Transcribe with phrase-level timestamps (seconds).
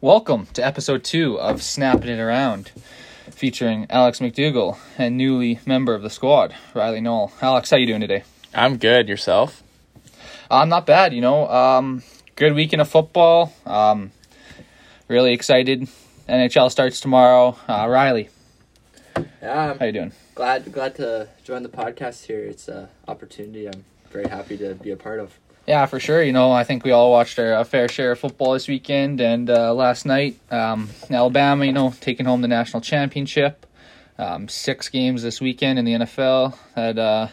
[0.00, 2.70] Welcome to episode two of Snapping It Around,
[3.30, 7.32] featuring Alex McDougall and newly member of the squad, Riley Knoll.
[7.42, 8.24] Alex, how you doing today?
[8.54, 9.08] I'm good.
[9.08, 9.62] Yourself?
[10.50, 11.48] I'm not bad, you know.
[11.48, 12.02] Um,
[12.34, 13.52] good weekend of football.
[13.66, 14.12] Um,
[15.08, 15.86] really excited.
[16.28, 17.56] NHL starts tomorrow.
[17.68, 18.30] Uh, Riley,
[19.42, 20.12] Yeah, how you doing?
[20.34, 22.40] Glad glad to join the podcast here.
[22.44, 25.38] It's an opportunity I'm very happy to be a part of.
[25.70, 26.20] Yeah, for sure.
[26.20, 29.20] You know, I think we all watched our uh, fair share of football this weekend
[29.20, 30.36] and uh, last night.
[30.50, 33.66] Um, Alabama, you know, taking home the national championship.
[34.18, 36.56] Um, six games this weekend in the NFL.
[36.74, 37.28] That uh,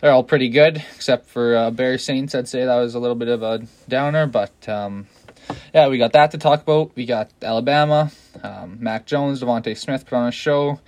[0.00, 2.36] they're all pretty good, except for uh, Saints.
[2.36, 5.08] I'd say that was a little bit of a downer, but um,
[5.74, 6.94] yeah, we got that to talk about.
[6.94, 8.12] We got Alabama,
[8.44, 10.78] um, Mac Jones, DeVonta Smith put on a show.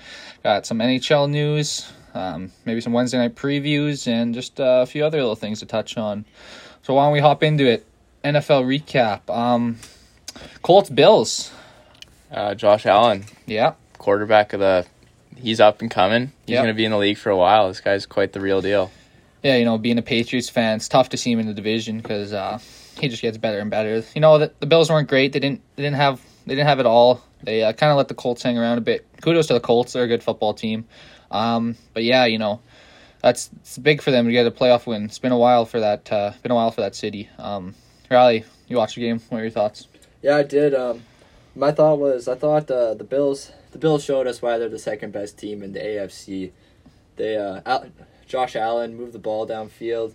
[0.44, 5.04] Got some NHL news, um, maybe some Wednesday night previews, and just uh, a few
[5.04, 6.24] other little things to touch on.
[6.84, 7.86] So why don't we hop into it?
[8.22, 9.28] NFL recap.
[9.34, 9.78] Um,
[10.62, 11.50] Colts Bills.
[12.30, 14.86] Uh, Josh Allen, Yeah, quarterback of the.
[15.36, 16.32] He's up and coming.
[16.46, 16.62] He's Yep.
[16.64, 17.68] going to be in the league for a while.
[17.68, 18.90] This guy's quite the real deal.
[19.42, 19.56] yeah.
[19.56, 22.32] You know, being a Patriots fan, it's tough to see him in the division because
[22.32, 22.58] uh,
[22.98, 24.02] he just gets better and better.
[24.14, 25.32] You know, the, the Bills weren't great.
[25.32, 25.60] They didn't.
[25.76, 26.20] They didn't have.
[26.46, 27.22] They didn't have it all.
[27.42, 29.06] They uh, kind of let the Colts hang around a bit.
[29.22, 29.92] Kudos to the Colts.
[29.92, 30.86] They're a good football team.
[31.30, 32.60] Um, but yeah, you know,
[33.24, 35.04] that's it's big for them to get a playoff win.
[35.06, 36.12] It's been a while for that.
[36.12, 37.30] Uh, been a while for that city.
[37.38, 37.74] Um,
[38.10, 39.18] Riley, you watched the game.
[39.30, 39.88] What are your thoughts?
[40.20, 40.74] Yeah, I did.
[40.74, 41.04] Um,
[41.56, 44.78] my thought was I thought uh, the Bills the Bills showed us why they're the
[44.78, 46.50] second best team in the AFC.
[47.16, 47.86] They uh, Al-
[48.26, 50.12] Josh Allen moved the ball downfield,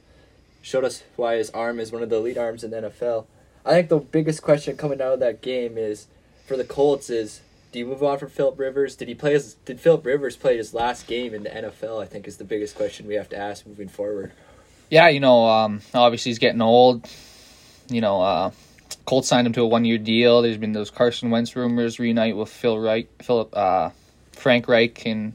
[0.62, 3.26] showed us why his arm is one of the elite arms in the NFL.
[3.66, 6.06] I think the biggest question coming out of that game is
[6.46, 7.42] for the Colts is
[7.72, 8.96] do you move on from Philip Rivers?
[8.96, 12.02] Did he play his did Philip Rivers play his last game in the NFL?
[12.02, 14.32] I think is the biggest question we have to ask moving forward.
[14.90, 17.08] Yeah, you know, um, obviously he's getting old.
[17.90, 18.52] You know, uh,
[19.06, 20.42] Colts signed him to a one-year deal.
[20.42, 23.90] There's been those Carson Wentz rumors reunite with Phil Reich, Philip, uh,
[24.32, 25.34] Frank Reich in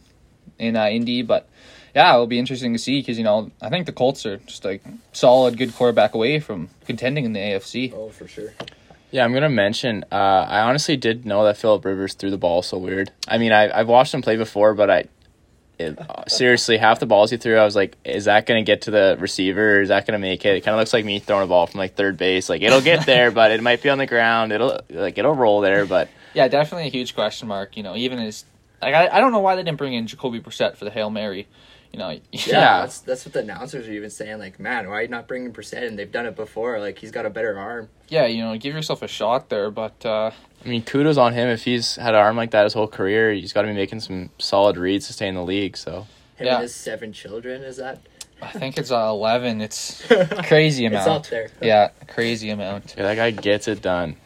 [0.59, 1.49] in uh, Indy, but
[1.95, 4.65] yeah, it'll be interesting to see because you know I think the Colts are just
[4.65, 4.83] like
[5.13, 7.93] solid, good quarterback away from contending in the AFC.
[7.95, 8.53] Oh, for sure.
[9.15, 10.05] Yeah, I'm to mention.
[10.11, 10.17] Uh,
[10.49, 13.13] I honestly did know that Philip Rivers threw the ball so weird.
[13.29, 15.05] I mean, I, I've watched him play before, but I.
[15.79, 18.91] It, seriously, half the balls he threw, I was like, "Is that to get to
[18.91, 19.81] the receiver?
[19.81, 21.79] Is that to make it?" It kind of looks like me throwing a ball from
[21.79, 22.49] like third base.
[22.49, 24.53] Like it'll get there, but it might be on the ground.
[24.53, 27.77] It'll like it'll roll there, but Yeah, definitely a huge question mark.
[27.77, 28.45] You know, even as
[28.83, 31.11] like I, I don't know why they didn't bring in Jacoby Brissett for the hail
[31.11, 31.47] mary.
[31.95, 32.81] You know, Yeah, Yeah.
[32.81, 34.41] that's that's what the announcers are even saying.
[34.41, 35.87] Like, man, why are you not bringing Brissett?
[35.87, 36.81] And they've done it before.
[36.81, 37.89] Like, he's got a better arm.
[38.09, 40.05] yeah, you know, give yourself a shot there, but.
[40.05, 40.33] uh
[40.65, 41.49] I mean, kudos on him.
[41.51, 44.01] If he's had an arm like that his whole career, he's got to be making
[44.01, 45.77] some solid reads to stay in the league.
[45.77, 46.07] So
[46.37, 46.55] Him Yeah.
[46.55, 47.63] and his seven children.
[47.63, 48.01] Is that?
[48.43, 49.61] I think it's uh, eleven.
[49.61, 50.03] It's
[50.49, 51.31] crazy It's amount.
[51.31, 51.51] there.
[51.63, 52.95] Yeah, crazy amount.
[52.97, 54.17] yeah, that guy gets it done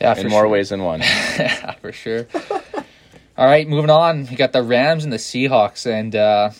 [0.00, 0.48] Yeah, in for more sure.
[0.48, 1.00] ways than one.
[1.38, 2.26] yeah, for sure.
[3.38, 4.26] All right, moving on.
[4.28, 6.50] We got the Rams and the Seahawks, and uh,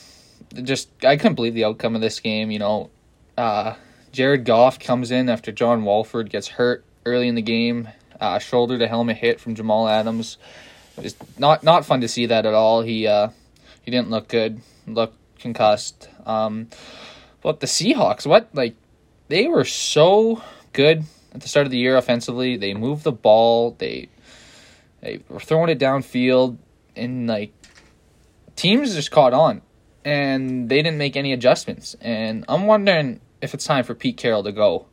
[0.62, 2.50] just I couldn't believe the outcome of this game.
[2.50, 2.90] You know,
[3.36, 3.74] uh,
[4.12, 7.88] Jared Goff comes in after John Wolford gets hurt early in the game,
[8.20, 10.38] uh, shoulder to helmet hit from Jamal Adams.
[10.96, 12.82] It was not not fun to see that at all.
[12.82, 13.28] He uh,
[13.82, 16.08] he didn't look good, looked concussed.
[16.26, 16.68] Um,
[17.42, 18.74] but the Seahawks, what like
[19.28, 22.56] they were so good at the start of the year offensively.
[22.56, 23.76] They moved the ball.
[23.78, 24.08] They
[25.00, 26.58] they were throwing it downfield,
[26.96, 27.52] and like
[28.56, 29.62] teams just caught on,
[30.04, 31.96] and they didn't make any adjustments.
[32.00, 34.86] And I'm wondering if it's time for Pete Carroll to go.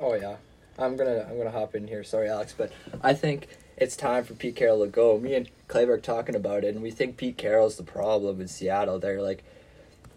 [0.00, 0.36] Oh yeah,
[0.78, 2.04] I'm gonna I'm gonna hop in here.
[2.04, 5.18] Sorry, Alex, but I think it's time for Pete Carroll to go.
[5.18, 8.98] Me and Clayberg talking about it, and we think Pete Carroll's the problem in Seattle.
[8.98, 9.44] They're like,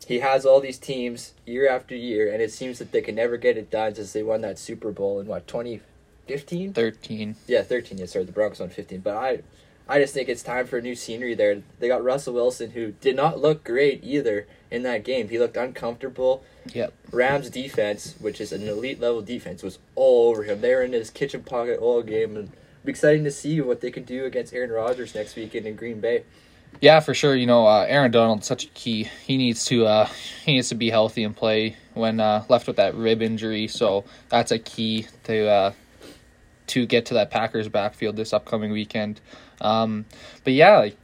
[0.05, 3.37] he has all these teams year after year, and it seems that they can never
[3.37, 6.73] get it done since they won that Super Bowl in what 2015.
[6.73, 7.35] Thirteen.
[7.47, 7.97] Yeah, thirteen.
[7.97, 9.01] Yeah, sorry, the Broncos won fifteen.
[9.01, 9.41] But I,
[9.89, 11.61] I just think it's time for a new scenery there.
[11.79, 15.29] They got Russell Wilson, who did not look great either in that game.
[15.29, 16.43] He looked uncomfortable.
[16.73, 16.93] Yep.
[17.11, 20.61] Rams defense, which is an elite level defense, was all over him.
[20.61, 22.51] They were in his kitchen pocket all game, and
[22.83, 26.01] be exciting to see what they can do against Aaron Rodgers next weekend in Green
[26.01, 26.23] Bay.
[26.81, 27.35] Yeah, for sure.
[27.35, 29.09] You know, uh, Aaron Donald's such a key.
[29.25, 30.05] He needs to uh,
[30.45, 33.67] he needs to be healthy and play when uh, left with that rib injury.
[33.67, 35.73] So that's a key to uh,
[36.67, 39.21] to get to that Packers backfield this upcoming weekend.
[39.61, 40.05] Um,
[40.43, 40.97] but yeah, like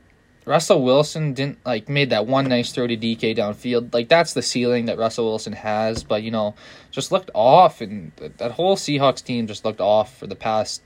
[0.46, 3.94] Russell Wilson didn't like made that one nice throw to DK downfield.
[3.94, 6.04] Like that's the ceiling that Russell Wilson has.
[6.04, 6.56] But you know,
[6.92, 10.82] just looked off, and th- that whole Seahawks team just looked off for the past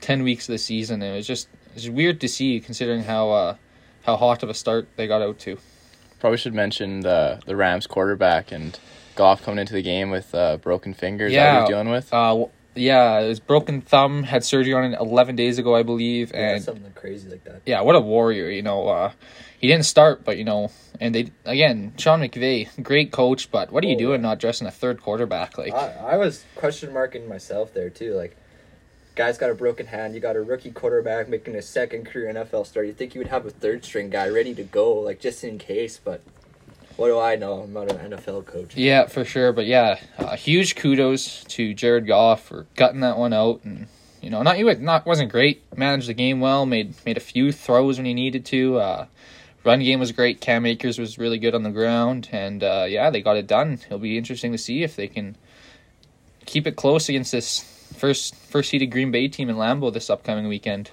[0.00, 1.02] ten weeks of the season.
[1.02, 3.56] It was just it's weird to see considering how uh,
[4.04, 5.58] how hot of a start they got out to.
[6.20, 8.78] Probably should mention the the Rams quarterback and
[9.16, 11.32] Goff coming into the game with uh, broken fingers.
[11.32, 12.12] Yeah, that dealing with.
[12.12, 16.54] Uh, Yeah, his broken thumb had surgery on it 11 days ago, I believe, Yeah,
[16.54, 17.62] and something crazy like that.
[17.66, 18.50] yeah, what a warrior.
[18.50, 19.12] You know, uh,
[19.60, 23.84] he didn't start, but you know, and they again, Sean McVay, great coach, but what
[23.84, 25.56] are you Oh, doing not dressing a third quarterback?
[25.56, 28.14] Like, I, I was question marking myself there too.
[28.14, 28.36] Like,
[29.14, 30.14] guy's got a broken hand.
[30.14, 32.86] You got a rookie quarterback making a second career NFL start.
[32.86, 35.58] You think you would have a third string guy ready to go, like just in
[35.58, 36.00] case.
[36.02, 36.22] But
[36.96, 37.62] what do I know?
[37.62, 38.76] I'm not an NFL coach.
[38.76, 39.52] yeah, for sure.
[39.52, 43.86] But yeah, uh, huge kudos to Jared Goff for gutting that one out, and
[44.20, 45.62] you know, not you not wasn't great.
[45.76, 46.66] Managed the game well.
[46.66, 48.78] Made made a few throws when he needed to.
[48.78, 49.06] Uh,
[49.64, 50.40] run game was great.
[50.40, 53.80] Cam Akers was really good on the ground, and uh, yeah, they got it done.
[53.86, 55.36] It'll be interesting to see if they can
[56.46, 57.60] keep it close against this
[57.96, 60.90] first first seeded Green Bay team in Lambeau this upcoming weekend.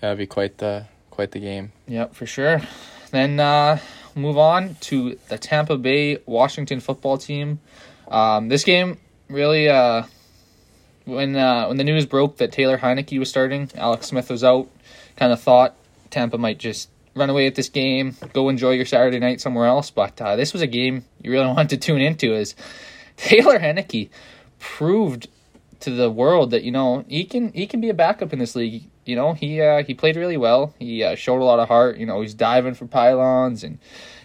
[0.00, 1.72] That'd be quite the quite the game.
[1.86, 2.60] Yep, for sure.
[3.10, 3.78] Then uh,
[4.14, 7.60] move on to the Tampa Bay Washington football team.
[8.08, 8.98] Um, this game
[9.28, 10.04] really, uh,
[11.04, 14.68] when uh, when the news broke that Taylor Heinicke was starting, Alex Smith was out.
[15.16, 15.74] Kind of thought
[16.10, 19.90] Tampa might just run away at this game, go enjoy your Saturday night somewhere else.
[19.90, 22.34] But uh, this was a game you really wanted to tune into.
[22.34, 22.54] Is
[23.16, 24.10] Taylor Heinicke
[24.58, 25.28] proved
[25.80, 28.54] to the world that you know he can he can be a backup in this
[28.54, 28.88] league.
[29.04, 30.74] You know he uh, he played really well.
[30.78, 31.98] He uh, showed a lot of heart.
[31.98, 33.78] You know he's diving for pylons and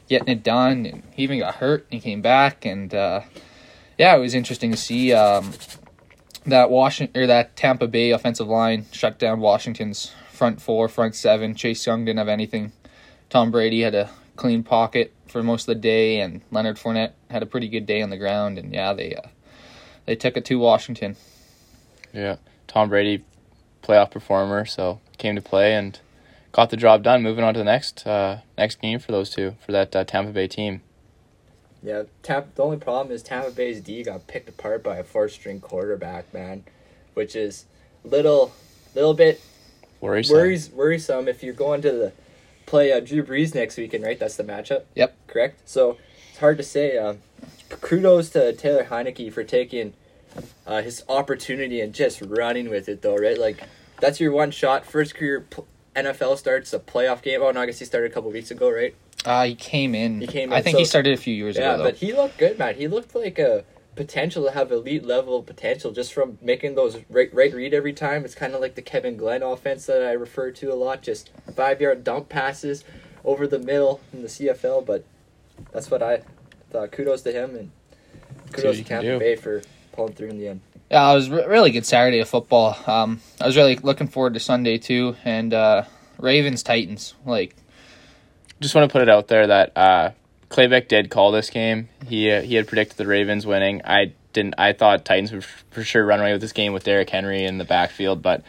[0.08, 0.86] getting it done.
[0.86, 2.66] And he even got hurt and he came back.
[2.66, 3.22] And uh,
[3.98, 5.54] yeah, it was interesting to see um,
[6.46, 11.56] that Washington or that Tampa Bay offensive line shut down Washington's front four, front seven.
[11.56, 12.72] Chase Young didn't have anything.
[13.30, 17.44] Tom Brady had a clean pocket for most of the day, and Leonard Fournette had
[17.44, 18.58] a pretty good day on the ground.
[18.58, 19.28] And yeah, they uh,
[20.06, 21.18] they took it to Washington.
[22.14, 22.38] Yeah,
[22.68, 23.26] Tom Brady,
[23.88, 26.00] playoff performer, so came to play and
[26.52, 27.24] got the job done.
[27.24, 30.32] Moving on to the next uh, next game for those two for that uh, Tampa
[30.32, 30.82] Bay team.
[31.84, 32.50] Yeah, Tampa.
[32.56, 36.34] The only problem is Tampa Bay's D got picked apart by a four string quarterback,
[36.34, 36.64] man,
[37.14, 37.66] which is
[38.04, 38.52] little,
[38.96, 39.42] little bit
[40.02, 40.36] Worrisome.
[40.36, 42.14] worries worrisome if you're going to the
[42.66, 44.20] play uh, Drew Brees next weekend, right?
[44.20, 44.84] That's the matchup.
[44.96, 45.16] Yep.
[45.28, 45.70] Correct.
[45.70, 45.98] So
[46.30, 46.98] it's hard to say.
[46.98, 47.20] Um,
[47.82, 49.94] kudos to Taylor Heinicke for taking
[50.66, 53.38] uh, his opportunity and just running with it, though, right?
[53.38, 53.64] Like
[54.00, 55.64] that's your one shot, first career p-
[55.96, 57.42] NFL starts a playoff game.
[57.42, 58.96] Oh, no, I guess he started a couple weeks ago, right?
[59.26, 60.22] Uh, he came in.
[60.22, 61.78] He came I in, think he started a few years Yeah, ago.
[61.80, 61.84] Though.
[61.90, 62.76] but he looked good, man.
[62.76, 63.66] He looked like a
[63.96, 68.24] potential to have elite level potential just from making those right right read every time.
[68.26, 71.02] It's kind of like the Kevin Glenn offense that I refer to a lot.
[71.02, 72.84] Just five yard dump passes
[73.26, 74.86] over the middle in the CFL.
[74.86, 75.04] But
[75.74, 76.22] that's what I
[76.70, 76.92] thought.
[76.92, 77.72] Kudos to him and
[78.54, 79.20] kudos to can Tampa.
[79.20, 79.64] Bay for
[79.94, 80.62] pulling through in the end.
[80.90, 82.78] Yeah, it was re- really good Saturday of football.
[82.88, 85.84] Um, I was really looking forward to Sunday too, and uh,
[86.18, 87.14] Ravens Titans.
[87.26, 87.56] Like,
[88.62, 90.12] Just want to put it out there that uh,
[90.50, 91.90] Claybeck did call this game.
[92.08, 93.82] He uh, he had predicted the Ravens winning.
[93.84, 94.56] I didn't.
[94.58, 97.44] I thought Titans would f- for sure run away with this game with Derrick Henry
[97.44, 98.44] in the backfield, but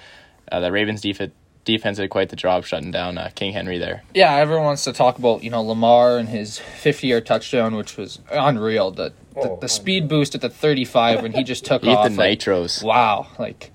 [0.52, 1.32] uh, the Ravens defense
[1.73, 4.03] defense did quite the job shutting down uh, King Henry there.
[4.15, 8.19] yeah, everyone wants to talk about you know Lamar and his fifty-yard touchdown, which was
[8.31, 8.91] unreal.
[8.91, 12.09] The the, Oh, the speed boost at the thirty-five when he just took Eat off.
[12.11, 12.82] the like, nitros.
[12.82, 13.70] wow, like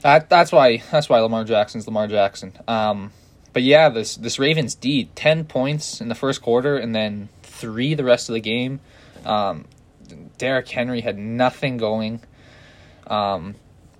[0.00, 0.30] that.
[0.30, 0.82] That's why.
[0.90, 2.52] That's why Lamar Jackson's Lamar Jackson.
[2.68, 3.12] Um,
[3.52, 7.94] but yeah, this this Ravens D ten points in the first quarter, and then three
[7.94, 8.80] the rest of the game.
[9.26, 9.66] Um,
[10.38, 12.20] Derrick Henry had nothing going.
[13.06, 13.56] Um,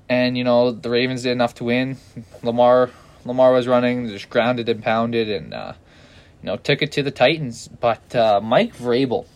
[0.08, 1.96] and you know the Ravens did enough to win.
[2.42, 2.90] Lamar
[3.24, 5.72] Lamar was running, just grounded and pounded, and uh,
[6.42, 7.68] you know took it to the Titans.
[7.68, 9.26] But uh, Mike Vrabel,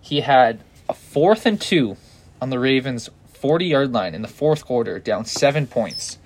[0.00, 1.96] he had a fourth and two
[2.40, 6.18] on the Ravens' forty yard line in the fourth quarter, down seven points,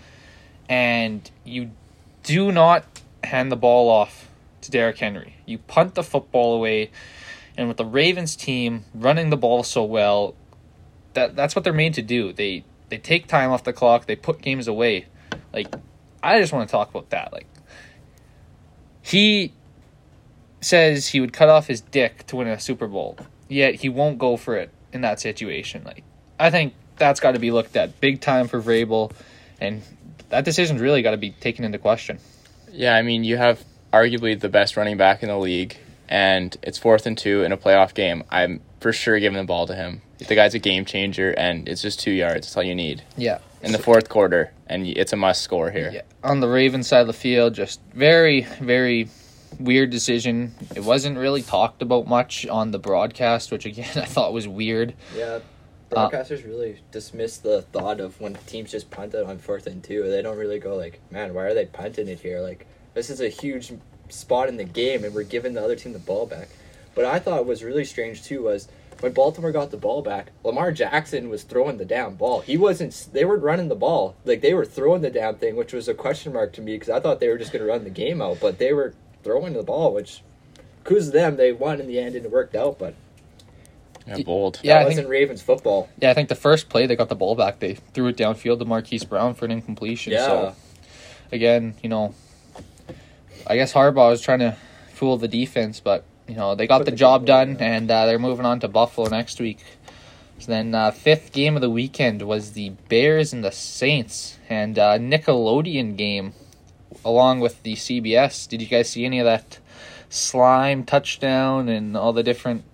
[0.69, 1.71] and you
[2.23, 2.85] do not
[3.23, 4.29] hand the ball off
[4.63, 5.37] to Derrick Henry.
[5.47, 6.91] You punt the football away,
[7.57, 10.35] and with the Ravens team running the ball so well,
[11.13, 12.33] that that's what they're made to do.
[12.33, 14.07] They they take time off the clock.
[14.07, 15.07] They put games away.
[15.53, 15.75] Like
[16.25, 17.33] I just want to talk about that.
[17.33, 17.47] Like
[19.03, 19.53] he
[20.63, 24.19] says he would cut off his dick to win a Super Bowl, yet he won't
[24.19, 25.85] go for it in that situation.
[25.85, 26.03] Like
[26.41, 29.13] I think that's got to be looked at big time for Vrabel,
[29.61, 29.83] and
[30.31, 32.19] that decision's really got to be taken into question.
[32.73, 33.63] Yeah, I mean you have
[33.93, 35.77] arguably the best running back in the league,
[36.09, 38.25] and it's fourth and two in a playoff game.
[38.31, 40.01] I'm for sure giving the ball to him.
[40.27, 42.47] The guy's a game changer, and it's just two yards.
[42.47, 45.91] That's all you need Yeah, in the fourth quarter, and it's a must score here.
[45.93, 49.09] Yeah, on the Ravens side of the field, just very, very
[49.59, 50.55] weird decision.
[50.75, 54.95] It wasn't really talked about much on the broadcast, which again I thought was weird.
[55.17, 55.41] Yeah.
[55.95, 59.83] Uh, broadcasters really dismiss the thought of when teams just punt it on fourth and
[59.83, 60.09] two.
[60.11, 63.21] They don't really go like, "Man, why are they punting it here?" Like, this is
[63.21, 63.73] a huge
[64.09, 66.49] spot in the game, and we're giving the other team the ball back.
[66.95, 68.69] But I thought was really strange too was
[69.01, 72.41] when Baltimore got the ball back, Lamar Jackson was throwing the damn ball.
[72.41, 73.09] He wasn't.
[73.13, 75.95] They were running the ball like they were throwing the damn thing, which was a
[75.95, 78.21] question mark to me because I thought they were just going to run the game
[78.23, 80.23] out, but they were throwing the ball, which
[80.85, 81.37] kudos to them.
[81.37, 82.95] They won in the end and it worked out, but
[84.07, 84.61] Yeah, bold.
[84.63, 85.89] Yeah, that I wasn't think- Ravens football.
[86.01, 88.59] Yeah, I think the first play they got the ball back, they threw it downfield
[88.59, 90.13] to Marquise Brown for an incompletion.
[90.13, 90.27] Yeah.
[90.27, 90.55] So
[91.33, 92.15] again, you know,
[93.47, 94.57] I guess Harbaugh was trying to
[94.93, 98.07] fool the defense, but you know they got Put the the job done, and uh,
[98.07, 99.59] they're moving on to Buffalo next week.
[100.39, 104.79] So then, uh, fifth game of the weekend was the Bears and the Saints, and
[104.79, 106.33] uh, Nickelodeon game,
[107.05, 108.49] along with the CBS.
[108.49, 109.59] Did you guys see any of that
[110.09, 112.65] slime touchdown and all the different,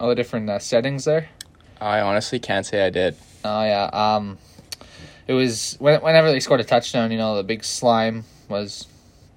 [0.00, 1.28] all the different uh, settings there?
[1.80, 3.16] I honestly can't say I did.
[3.44, 3.84] Oh yeah.
[3.92, 4.38] Um,
[5.28, 8.86] it was whenever they scored a touchdown, you know, the big slime was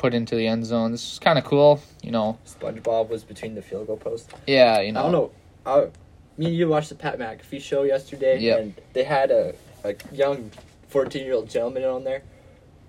[0.01, 0.91] put into the end zone.
[0.91, 2.39] This is kind of cool, you know.
[2.47, 4.27] SpongeBob was between the field goal posts.
[4.47, 4.99] Yeah, you know.
[4.99, 5.31] I don't know.
[5.63, 5.87] I,
[6.39, 8.59] me and you watched the Pat McAfee show yesterday, Yep.
[8.59, 9.53] and they had a,
[9.83, 10.49] a young
[10.89, 12.23] 14 year old gentleman on there.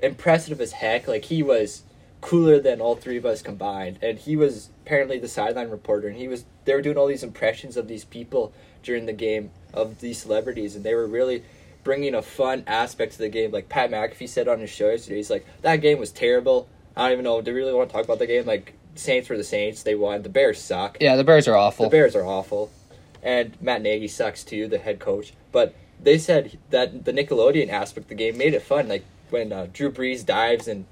[0.01, 1.07] Impressive as heck.
[1.07, 1.83] Like, he was
[2.23, 3.99] cooler than all three of us combined.
[4.01, 7.23] And he was apparently the sideline reporter, and he was they were doing all these
[7.23, 11.45] impressions of these people during the game, of these celebrities, and they were really
[11.85, 13.51] bringing a fun aspect to the game.
[13.51, 16.69] Like Pat McAfee said on his show yesterday, he's like, that game was terrible.
[16.97, 17.41] I don't even know.
[17.41, 18.45] Do you really want to talk about the game?
[18.47, 19.83] Like, Saints were the Saints.
[19.83, 20.23] They won.
[20.23, 20.99] The Bears suck.
[21.01, 21.87] Yeah, the Bears are awful.
[21.87, 22.71] The Bears are awful,
[23.23, 25.33] and Matt Nagy sucks too, the head coach.
[25.51, 28.89] But they said that the Nickelodeon aspect of the game made it fun.
[28.89, 30.85] Like when uh, Drew Brees dives and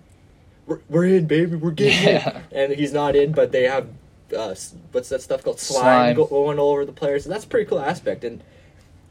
[0.67, 2.43] we're, we're in, baby, we're getting Yeah.
[2.51, 3.89] in, and he's not in, but they have
[4.35, 4.55] uh,
[4.93, 6.29] what's that stuff called slime, Slime.
[6.29, 7.27] going all over the players.
[7.27, 8.43] And that's a pretty cool aspect, and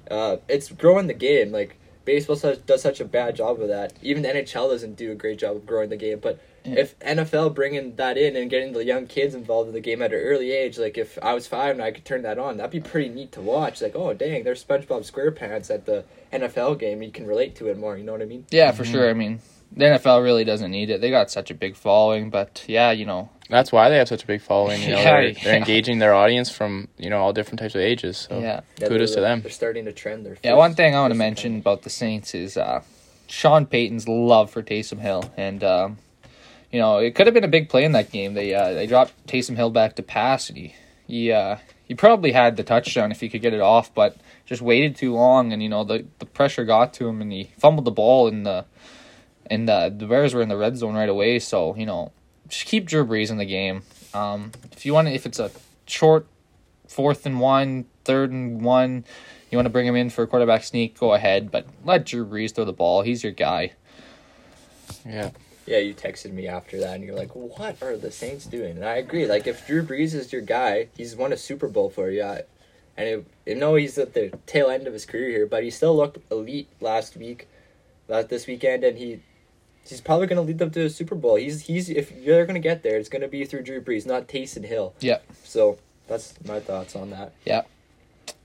[0.10, 1.52] uh, it's growing the game.
[1.52, 3.94] Like baseball does such a bad job of that.
[4.02, 6.40] Even the NHL doesn't do a great job of growing the game, but
[6.78, 10.14] if NFL bringing that in and getting the young kids involved in the game at
[10.14, 12.72] an early age, like if I was five and I could turn that on, that'd
[12.72, 13.82] be pretty neat to watch.
[13.82, 17.02] Like, oh dang, there's SpongeBob SquarePants at the NFL game.
[17.02, 17.98] You can relate to it more.
[17.98, 18.46] You know what I mean?
[18.52, 19.10] Yeah, for sure.
[19.10, 19.40] I mean,
[19.72, 21.02] the NFL really doesn't need it.
[21.02, 24.24] They got such a big following, but yeah, you know, That's why they have such
[24.24, 24.82] a big following.
[24.82, 25.60] You know, Yeah, they're, they're yeah.
[25.60, 28.28] engaging their audience from you know all different types of ages.
[28.30, 28.62] So yeah.
[28.78, 29.42] Yeah, kudos to them.
[29.42, 30.38] They're starting to trend their.
[30.44, 31.60] Yeah, one thing I want to mention time.
[31.62, 32.84] about the Saints is uh,
[33.28, 35.98] Sean Payton's love for Taysom Hill, and um,
[36.72, 38.34] you know it could have been a big play in that game.
[38.34, 40.50] They uh, they dropped Taysom Hill back to pass.
[40.50, 40.76] And he
[41.08, 44.62] he uh, he probably had the touchdown if he could get it off, but just
[44.62, 47.86] waited too long, and you know the the pressure got to him, and he fumbled
[47.86, 48.66] the ball, and the
[49.48, 51.40] and the the Bears were in the red zone right away.
[51.40, 52.12] So you know
[52.48, 53.84] just keep Drew Brees in the game.
[54.14, 55.52] Um, if you want, to, if it's a
[55.86, 56.28] short
[56.88, 59.06] fourth and one, third and one,
[59.50, 61.52] you want to bring him in for a quarterback sneak, go ahead.
[61.52, 63.04] But let Drew Brees throw the ball.
[63.04, 63.74] He's your guy.
[65.06, 65.32] yeah,
[65.70, 68.84] Yeah, you texted me after that, and you're like, "What are the Saints doing?" And
[68.86, 69.28] I agree.
[69.28, 72.24] Like, if Drew Brees is your guy, he's won a Super Bowl for you.
[72.24, 72.44] I-
[72.98, 75.70] And it, I know he's at the tail end of his career here, but he
[75.70, 77.48] still looked elite last week,
[78.10, 79.22] last this weekend, and he
[79.88, 81.36] he's probably going to lead them to a Super Bowl.
[81.36, 84.06] He's he's if you're going to get there, it's going to be through Drew Brees,
[84.06, 84.94] not Taysom Hill.
[85.00, 85.20] Yeah.
[85.46, 87.32] So that's my thoughts on that.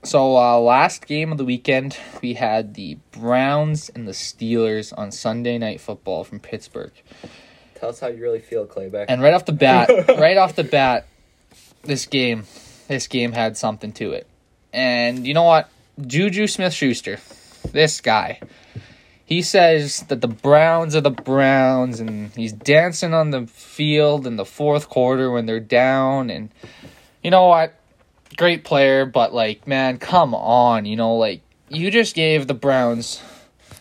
[0.05, 5.11] So uh, last game of the weekend, we had the Browns and the Steelers on
[5.11, 6.91] Sunday Night Football from Pittsburgh.
[7.73, 9.07] Tell us how you really feel, Clayback.
[9.09, 11.07] And right off the bat, right off the bat,
[11.81, 12.43] this game,
[12.87, 14.27] this game had something to it.
[14.71, 15.71] And you know what?
[15.99, 17.17] Juju Smith Schuster,
[17.71, 18.41] this guy,
[19.25, 24.35] he says that the Browns are the Browns, and he's dancing on the field in
[24.35, 26.29] the fourth quarter when they're down.
[26.29, 26.51] And
[27.23, 27.73] you know what?
[28.37, 30.85] Great player, but like, man, come on.
[30.85, 33.21] You know, like, you just gave the Browns.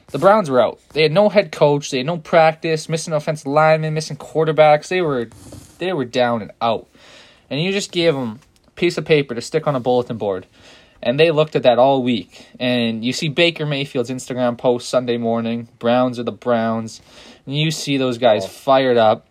[0.08, 0.80] The Browns were out.
[0.92, 1.90] They had no head coach.
[1.90, 2.88] They had no practice.
[2.88, 3.94] Missing offensive linemen.
[3.94, 4.88] Missing quarterbacks.
[4.88, 5.28] They were,
[5.78, 6.88] they were down and out.
[7.50, 10.46] And you just gave them a piece of paper to stick on a bulletin board,
[11.02, 12.46] and they looked at that all week.
[12.58, 15.68] And you see Baker Mayfield's Instagram post Sunday morning.
[15.78, 17.00] Browns are the Browns.
[17.44, 18.48] And you see those guys Oh.
[18.48, 19.26] fired up.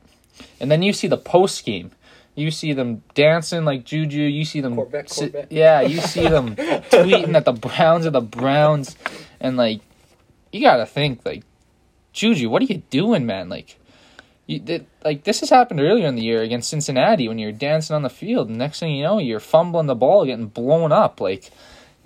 [0.60, 1.92] And then you see the post game.
[2.36, 4.22] You see them dancing like Juju.
[4.22, 5.52] You see them, Corvette, si- Corvette.
[5.52, 5.82] yeah.
[5.82, 8.96] You see them tweeting that the Browns are the Browns,
[9.40, 9.82] and like,
[10.52, 11.44] you gotta think like,
[12.12, 13.50] Juju, what are you doing, man?
[13.50, 13.78] Like,
[14.48, 17.96] you did like this has happened earlier in the year against Cincinnati when you're dancing
[17.96, 21.22] on the field, and next thing you know, you're fumbling the ball, getting blown up.
[21.22, 21.52] Like,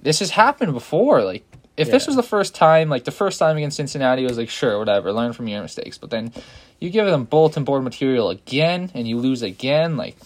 [0.01, 1.23] this has happened before.
[1.23, 1.45] Like,
[1.77, 4.77] if this was the first time, like the first time against Cincinnati, was like sure,
[4.79, 5.97] whatever, learn from your mistakes.
[5.97, 6.33] But then
[6.79, 9.95] you give them bulletin board material again, and you lose again.
[9.97, 10.17] Like,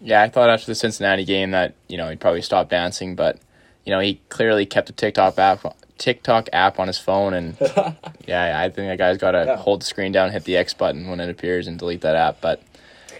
[0.00, 0.22] yeah.
[0.22, 3.38] I thought after the Cincinnati game that you know he'd probably stop dancing, but
[3.84, 5.64] you know he clearly kept a TikTok app
[5.98, 7.56] TikTok app on his phone, and
[8.26, 9.56] yeah, I think that guy's got to Yeah.
[9.56, 12.40] hold the screen down, hit the X button when it appears, and delete that app.
[12.40, 12.60] But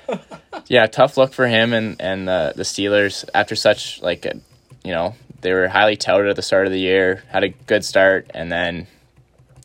[0.67, 4.41] yeah, tough look for him and and the the Steelers after such like a,
[4.85, 7.85] you know they were highly touted at the start of the year, had a good
[7.85, 8.87] start, and then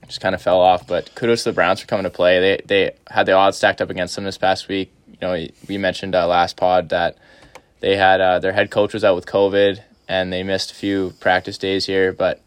[0.07, 0.85] just kind of fell off.
[0.85, 2.39] But kudos to the Browns for coming to play.
[2.39, 4.91] They they had the odds stacked up against them this past week.
[5.07, 7.17] You know, we mentioned uh, last pod that
[7.79, 11.13] they had uh, their head coach was out with COVID and they missed a few
[11.19, 12.41] practice days here, but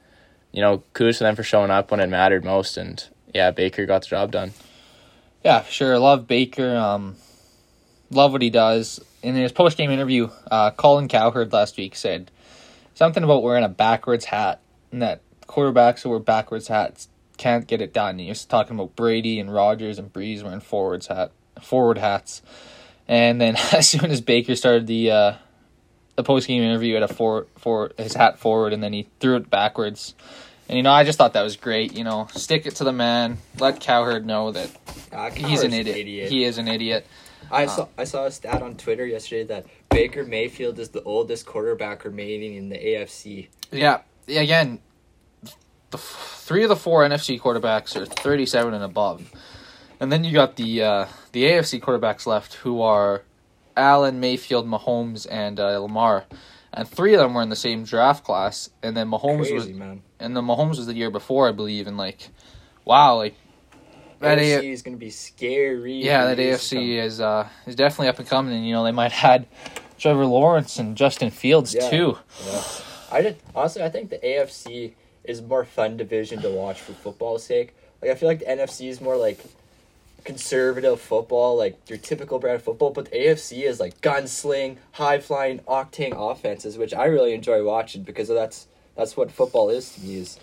[0.53, 2.77] you know, kudos to them for showing up when it mattered most.
[2.77, 4.53] And yeah, Baker got the job done.
[5.45, 5.99] Yeah, sure.
[5.99, 6.77] Love Baker.
[6.77, 7.17] Um,
[8.11, 9.01] love what he does.
[9.23, 12.31] In his post game interview, uh, Colin Cowherd last week said
[13.01, 14.61] something about wearing a backwards hat
[14.93, 18.19] and that quarterbacks who wear backwards hats can't get it done.
[18.19, 22.43] He was talking about Brady and Rodgers and Brees wearing forwards hat forward hats.
[23.09, 25.33] And then as soon as Baker started the uh,
[26.17, 29.37] the post game interview, had a for for his hat forward and then he threw
[29.37, 30.15] it backwards.
[30.69, 31.97] And you know, I just thought that was great.
[31.97, 33.39] You know, stick it to the man.
[33.59, 34.71] Let Cowherd know that
[35.11, 36.31] Uh, he's an Cowherd's idiot.
[36.31, 37.07] He is an idiot.
[37.51, 41.47] I saw I saw a stat on Twitter yesterday that Baker Mayfield is the oldest
[41.47, 43.49] quarterback remaining in the AFC.
[43.71, 44.01] Yeah.
[44.29, 44.79] Again,
[45.43, 49.31] the f- three of the four NFC quarterbacks are 37 and above.
[49.99, 53.23] And then you got the uh, the AFC quarterbacks left who are
[53.77, 56.25] Allen, Mayfield, Mahomes, and uh, Lamar.
[56.73, 58.71] And three of them were in the same draft class.
[58.83, 60.03] And then Mahomes Crazy was man.
[60.21, 61.87] and the Mahomes was the year before, I believe.
[61.87, 62.29] And like,
[62.85, 63.35] wow, like
[64.21, 65.95] that AFC A- is gonna be scary.
[66.05, 68.55] yeah, that AFC is uh is definitely up and coming.
[68.55, 69.47] And you know they might had
[69.99, 71.91] Trevor Lawrence and Justin Fields Yeah.
[71.91, 72.19] too.
[72.47, 72.63] Yeah.
[73.13, 73.83] I did honestly.
[73.83, 74.93] I think the AFC
[75.25, 77.75] is a more fun division to watch for football's sake.
[78.01, 79.39] Like I feel like the NFC is more like
[80.25, 82.91] conservative football, like your typical brand of football.
[82.91, 88.03] But the AFC is like gunsling, high flying, octane offenses, which I really enjoy watching
[88.03, 90.17] because that's that's what football is to me.
[90.17, 90.39] Is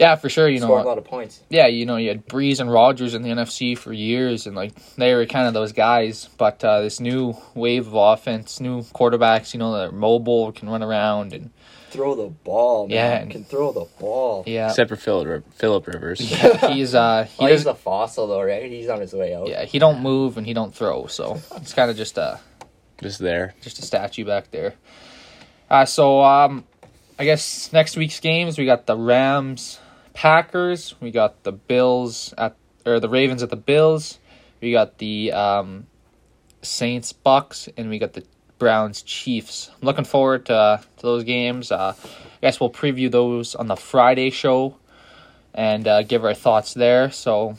[0.00, 0.48] Yeah, for sure.
[0.48, 1.42] You know, scoring a lot of points.
[1.50, 4.72] yeah, you know, you had Brees and Rodgers in the NFC for years, and like
[4.96, 6.28] they were kind of those guys.
[6.38, 10.68] But uh, this new wave of offense, new quarterbacks, you know, that are mobile, can
[10.68, 11.50] run around, and
[11.90, 13.26] Throw the ball, man.
[13.26, 13.32] Yeah.
[13.32, 14.44] Can throw the ball.
[14.46, 16.20] yeah, Except for Philip, Philip Rivers.
[16.68, 18.70] he's uh, he Oh, he's a fossil though, right?
[18.70, 19.48] He's on his way out.
[19.48, 22.38] yeah, he don't move and he don't throw, so it's kind of just a
[23.02, 23.54] Just there.
[23.60, 24.74] just a statue back there.
[25.68, 26.64] Uh, so um,
[27.18, 29.79] I guess next week's games we got the Rams,
[30.14, 34.18] Packers, we got the Bills at or the Ravens at the Bills,
[34.60, 35.86] we got the um,
[36.62, 38.24] Saints Bucks, and we got the
[38.58, 39.70] Browns Chiefs.
[39.80, 41.72] I'm looking forward to, uh, to those games.
[41.72, 42.06] Uh, I
[42.40, 44.76] guess we'll preview those on the Friday show
[45.54, 47.10] and uh, give our thoughts there.
[47.10, 47.56] So.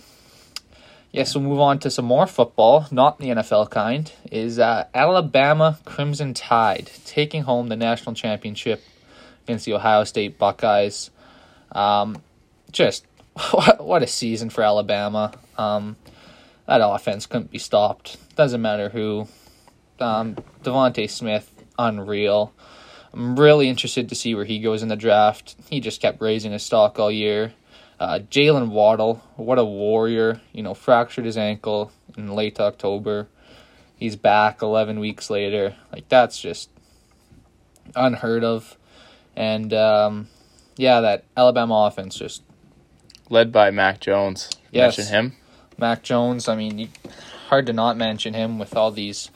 [1.14, 4.10] Yes, we'll move on to some more football, not the NFL kind.
[4.32, 8.82] Is uh, Alabama Crimson Tide taking home the national championship
[9.44, 11.12] against the Ohio State Buckeyes?
[11.74, 12.22] Um,
[12.72, 13.06] just
[13.52, 15.34] what, a season for Alabama.
[15.58, 15.96] Um,
[16.68, 18.18] that offense couldn't be stopped.
[18.36, 19.28] Doesn't matter who.
[20.00, 22.54] Um, DeVonta Smith, unreal.
[23.14, 25.56] I'm really interested to see where he goes in the draft.
[25.70, 27.54] He just kept raising his stock all year.
[28.00, 30.42] Uh, Jaylen Waddle, what a warrior.
[30.54, 33.28] You know, fractured his ankle in late October.
[33.96, 35.76] He's back 11 weeks later.
[35.92, 36.70] Like, that's just
[37.96, 38.78] unheard of.
[39.36, 40.28] And, um,
[40.78, 42.42] yeah, that Alabama offense just
[43.32, 44.50] Led by Mac Jones.
[44.72, 44.98] Yes.
[44.98, 45.36] Mention him.
[45.78, 46.48] Mac Jones.
[46.50, 46.88] I mean, you,
[47.48, 49.32] hard to not mention him with all these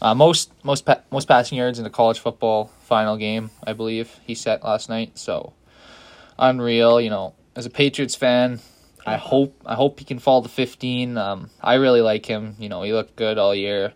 [0.00, 3.50] uh, most most pa- most passing yards in the college football final game.
[3.66, 5.18] I believe he set last night.
[5.18, 5.52] So
[6.38, 7.00] unreal.
[7.00, 8.60] You know, as a Patriots fan,
[9.04, 11.18] I hope I hope he can fall to fifteen.
[11.18, 12.54] Um, I really like him.
[12.58, 13.92] You know, he looked good all year.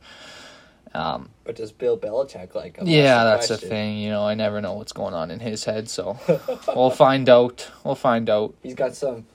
[0.94, 2.86] Um, But does Bill Belichick like him?
[2.86, 3.98] yeah, that's the thing.
[3.98, 5.88] You know, I never know what's going on in his head.
[5.88, 6.18] So
[6.74, 7.68] we'll find out.
[7.84, 8.54] We'll find out.
[8.62, 9.26] He's got some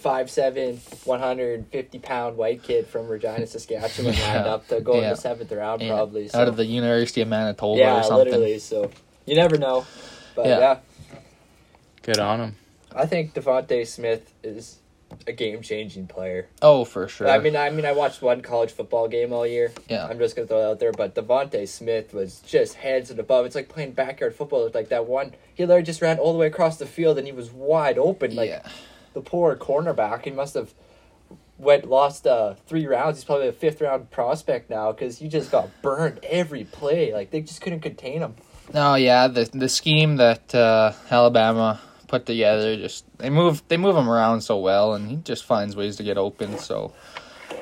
[0.00, 4.34] five seven, one hundred fifty pound white kid from Regina, Saskatchewan Yeah.
[4.34, 6.28] lined up to go in the seventh round Yeah, probably.
[6.28, 6.40] So.
[6.40, 8.26] out of the University of Manitoba yeah, or something.
[8.26, 8.58] literally.
[8.58, 8.90] So
[9.26, 9.86] you never know.
[10.34, 10.58] But Yeah.
[10.58, 10.78] yeah,
[12.02, 12.56] Good on him.
[12.94, 14.78] I think DeVonta Smith is
[15.26, 16.46] a game changing player.
[16.62, 17.28] Oh, for sure.
[17.28, 19.72] I mean, I mean, I watched one college football game all year.
[19.88, 20.06] yeah.
[20.06, 23.44] I'm just gonna throw it out there, but DeVonta Smith was just heads and above.
[23.46, 24.66] It's like playing backyard football.
[24.66, 25.34] It's like that one.
[25.54, 28.34] He literally just ran all the way across the field, and he was wide open.
[28.36, 28.68] Like yeah.
[29.14, 30.74] The poor cornerback, he must have
[31.58, 33.18] went lost uh, three rounds.
[33.18, 37.12] He's probably a fifth round prospect now because he just got burned every play.
[37.12, 38.34] Like they just couldn't contain him.
[38.72, 43.96] No, yeah, the the scheme that uh, Alabama put together just they move they move
[43.96, 46.58] him around so well, and he just finds ways to get open.
[46.58, 46.92] So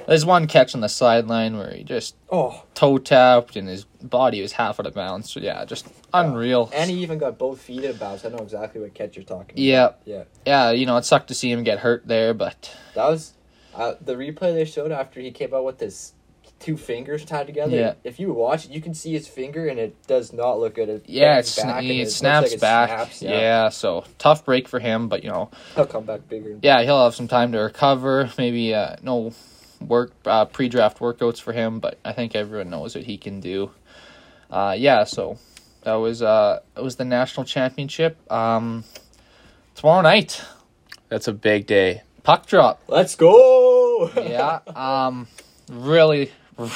[0.09, 4.43] there's one catch on the sideline where he just Oh, toe tapped and his body
[4.43, 5.31] was half out of bounds.
[5.31, 6.71] So yeah, just unreal.
[6.75, 8.25] and he even got both feet in bounds.
[8.25, 9.85] I know exactly what catch you're talking Yeah.
[9.87, 9.99] about.
[10.05, 13.35] Yeah, yeah, you know it sucked to see him get hurt there, but that was
[13.75, 16.15] uh, the replay they showed after he came out with his
[16.59, 17.77] two fingers tied together.
[17.77, 17.95] Yeah.
[18.03, 20.89] If you watch it, you can see his finger, and it does not look good.
[20.89, 22.89] It Yeah, it's, and it snaps like back.
[22.89, 23.69] snaps, yeah.
[23.69, 26.59] so tough break for him, but you know, he'll come back bigger.
[26.63, 28.33] yeah, he'll have some time to recover.
[28.39, 29.33] Maybe uh, no
[29.81, 33.71] work uh, pre-draft workouts for him, but I think everyone knows what he can do.
[34.51, 35.39] Uh, yeah, so
[35.83, 38.17] that was uh, it was the national championship.
[38.33, 38.85] Um,
[39.75, 40.43] tomorrow night,
[41.09, 42.03] That's a big day.
[42.23, 42.83] puck drop.
[42.89, 44.11] Let's go!
[44.17, 45.27] Yeah, um,
[45.71, 46.31] really,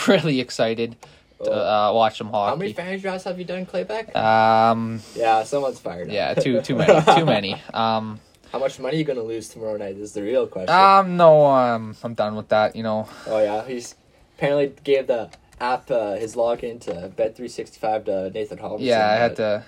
[0.08, 0.96] really excited
[1.44, 2.50] to uh, watch some hockey.
[2.50, 2.82] How many hockey.
[2.82, 4.14] fantasy drafts have you done, Clayback?
[4.16, 6.08] Um, yeah, someone's fired.
[6.08, 6.12] up.
[6.14, 7.62] yeah, too too many, too many.
[7.74, 8.18] Um.
[8.52, 9.96] How much money are you gonna lose tomorrow night?
[9.96, 10.74] Is the real question.
[10.74, 12.76] Um, no, um, I'm done with that.
[12.76, 13.94] You know, oh yeah, he's
[14.36, 18.76] apparently gave the app uh, his login to Bet three sixty five to Nathan Hall.
[18.78, 19.64] yeah, I had to,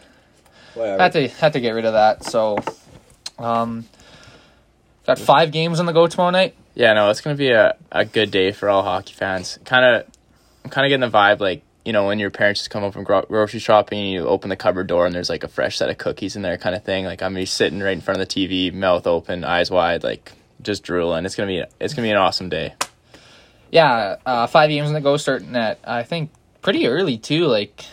[0.75, 1.03] Whatever.
[1.03, 2.25] had to, had to get rid of that.
[2.25, 2.59] So,
[3.39, 3.87] um,
[5.07, 6.55] got five games on the go tomorrow night.
[6.75, 9.59] Yeah, no, it's gonna be a, a good day for all hockey fans.
[9.65, 10.07] Kind of,
[10.63, 12.93] I'm kind of getting the vibe like you know when your parents just come home
[12.93, 15.77] from gro- grocery shopping and you open the cupboard door and there's like a fresh
[15.79, 17.05] set of cookies in there, kind of thing.
[17.05, 20.03] Like I'm gonna be sitting right in front of the TV, mouth open, eyes wide,
[20.03, 21.25] like just drooling.
[21.27, 22.75] It's gonna be it's gonna be an awesome day.
[23.71, 26.31] Yeah, uh, five games on the go, starting at I think
[26.63, 27.47] pretty early too.
[27.47, 27.85] Like,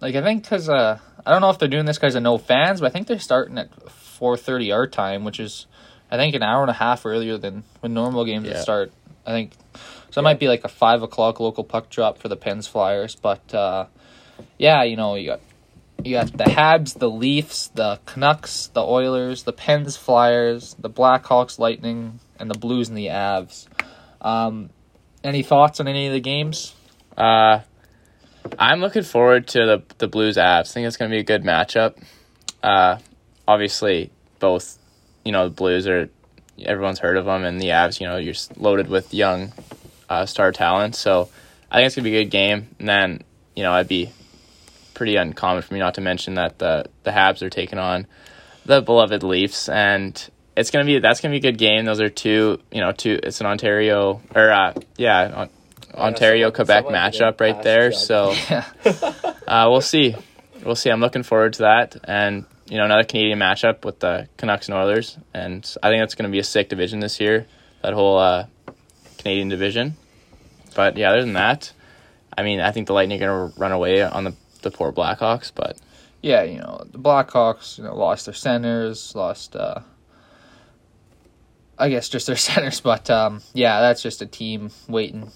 [0.00, 2.38] like I think because uh, I don't know if they're doing this because of no
[2.38, 5.66] fans, but I think they're starting at four thirty our time, which is
[6.10, 8.60] I think an hour and a half earlier than when normal games Yeah.
[8.60, 8.92] start.
[9.26, 9.52] I think
[10.10, 10.20] so.
[10.20, 13.54] It might be like a five o'clock local puck drop for the Pens Flyers, but
[13.54, 13.86] uh,
[14.58, 15.40] yeah, you know you got
[16.04, 21.58] you got the Habs, the Leafs, the Canucks, the Oilers, the Pens Flyers, the Blackhawks,
[21.58, 23.66] Lightning, and the Blues and the Avs.
[24.20, 24.70] Um,
[25.22, 26.74] any thoughts on any of the games?
[27.16, 27.60] Uh,
[28.58, 30.70] I'm looking forward to the the Blues Avs.
[30.70, 32.02] I think it's gonna be a good matchup.
[32.62, 32.98] Uh,
[33.46, 34.78] obviously both,
[35.24, 36.08] you know, the Blues are
[36.64, 39.52] everyone's heard of them, and the Avs, you know, you're loaded with young
[40.08, 40.94] uh, star talent.
[40.96, 41.28] So
[41.70, 42.68] I think it's gonna be a good game.
[42.78, 43.22] And then
[43.56, 44.10] you know, I'd be
[44.94, 48.06] pretty uncommon for me not to mention that the the Habs are taking on
[48.66, 51.84] the beloved Leafs, and it's gonna be that's gonna be a good game.
[51.84, 53.18] Those are two, you know, two.
[53.22, 55.50] It's an Ontario or uh, yeah, on,
[55.94, 57.90] Ontario someone- Quebec matchup right there.
[57.90, 57.98] Jug.
[57.98, 58.64] So Yeah.
[59.48, 60.14] uh, we'll see.
[60.64, 60.90] We'll see.
[60.90, 64.76] I'm looking forward to that, and you know another Canadian matchup with the Canucks and
[64.78, 67.46] Oilers, and I think that's going to be a sick division this year.
[67.82, 68.46] That whole uh,
[69.18, 69.96] Canadian division.
[70.74, 71.72] But yeah, other than that,
[72.36, 74.92] I mean, I think the Lightning are going to run away on the the poor
[74.92, 75.78] Blackhawks, but
[76.22, 79.80] yeah, you know, the Blackhawks, you know, lost their centers, lost uh
[81.78, 85.30] I guess just their centers, but um yeah, that's just a team waiting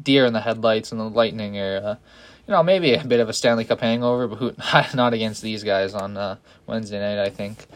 [0.00, 1.94] deer in the headlights and the Lightning are uh,
[2.46, 4.52] you know, maybe a bit of a Stanley Cup hangover, but who,
[4.96, 7.66] not against these guys on uh, Wednesday night, I think.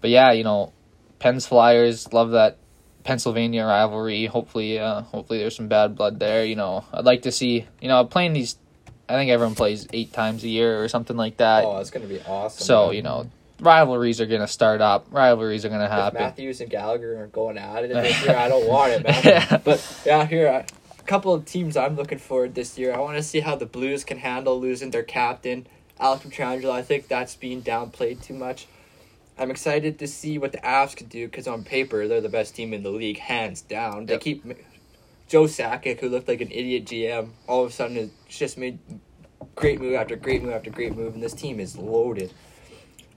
[0.00, 0.72] But yeah, you know,
[1.18, 2.58] Pens Flyers love that
[3.04, 4.26] Pennsylvania rivalry.
[4.26, 6.44] Hopefully, uh, hopefully there's some bad blood there.
[6.44, 8.56] You know, I'd like to see you know playing these.
[9.08, 11.64] I think everyone plays eight times a year or something like that.
[11.64, 12.64] oh, it's gonna be awesome.
[12.64, 12.96] So man.
[12.96, 15.06] you know, rivalries are gonna start up.
[15.10, 16.20] Rivalries are gonna If happen.
[16.20, 19.22] Matthews and Gallagher are going at it this year, I don't want it, man.
[19.24, 19.56] Yeah.
[19.64, 20.66] But yeah, here a
[21.06, 22.94] couple of teams I'm looking forward this year.
[22.94, 25.66] I want to see how the Blues can handle losing their captain,
[25.98, 26.70] Alex Pietrangelo.
[26.70, 28.66] I think that's being downplayed too much.
[29.38, 32.54] I'm excited to see what the Avs can do because on paper they're the best
[32.54, 34.06] team in the league, hands down.
[34.06, 34.20] They Yep.
[34.22, 34.44] keep
[35.28, 38.78] Joe Sakic, who looked like an idiot GM, all of a sudden has just made
[39.54, 42.32] great move after great move after great move, and this team is loaded.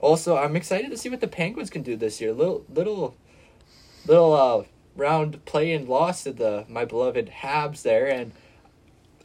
[0.00, 2.32] Also, I'm excited to see what the Penguins can do this year.
[2.32, 3.14] Little little
[4.06, 4.64] little uh,
[5.00, 8.32] round play and loss to the my beloved Habs there, and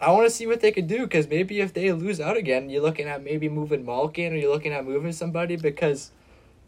[0.01, 2.69] I want to see what they can do because maybe if they lose out again,
[2.69, 6.11] you're looking at maybe moving Malkin or you're looking at moving somebody because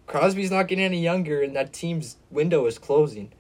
[0.06, 3.32] Crosby's not getting any younger and that team's window is closing.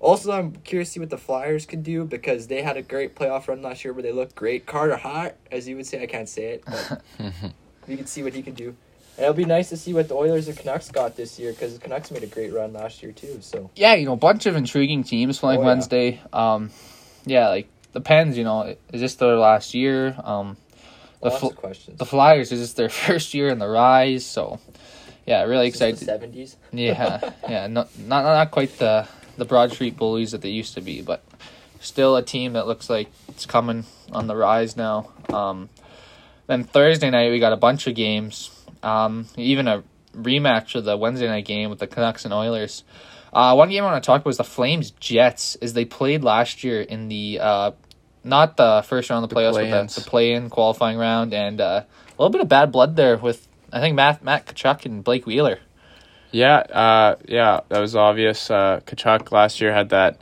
[0.00, 3.14] Also, I'm curious to see what the Flyers can do because they had a great
[3.14, 4.66] playoff run last year where they looked great.
[4.66, 7.02] Carter Hart, as you would say, I can't say it, but
[7.88, 8.76] we can see what he can do.
[9.16, 11.74] And it'll be nice to see what the Oilers and Canucks got this year because
[11.74, 13.38] the Canucks made a great run last year too.
[13.42, 15.68] So yeah, you know, a bunch of intriguing teams playing Oh, yeah.
[15.68, 16.20] Wednesday.
[16.32, 16.70] Um,
[17.26, 18.38] yeah, like the Pens.
[18.38, 20.16] You know, is this their last year?
[20.24, 20.56] Um,
[21.20, 21.98] the lots Fl- questions.
[21.98, 24.24] the Flyers is this their first year in the rise?
[24.24, 24.58] So,
[25.26, 25.98] yeah, really excited.
[25.98, 26.56] Seventies.
[26.72, 30.80] Yeah, yeah, not not not quite the the Broad Street Bullies that they used to
[30.80, 31.22] be, but
[31.80, 35.10] still a team that looks like it's coming on the rise now.
[35.28, 35.68] Um,
[36.46, 38.50] then Thursday night we got a bunch of games,
[38.82, 39.82] um, even a
[40.14, 42.84] rematch of the Wednesday night game with the Canucks and Oilers.
[43.32, 46.22] Uh, one game I want to talk about is the Flames Jets, as they played
[46.22, 47.70] last year in the uh,
[48.24, 49.72] not the first round of the The playoffs, play-ins.
[49.72, 53.16] but the, the play-in qualifying round, and uh, a little bit of bad blood there
[53.16, 55.60] with I think Matt Matt Tkachuk and Blake Wheeler.
[56.30, 58.50] Yeah, uh, yeah, that was obvious.
[58.50, 60.20] Uh, Tkachuk last year had that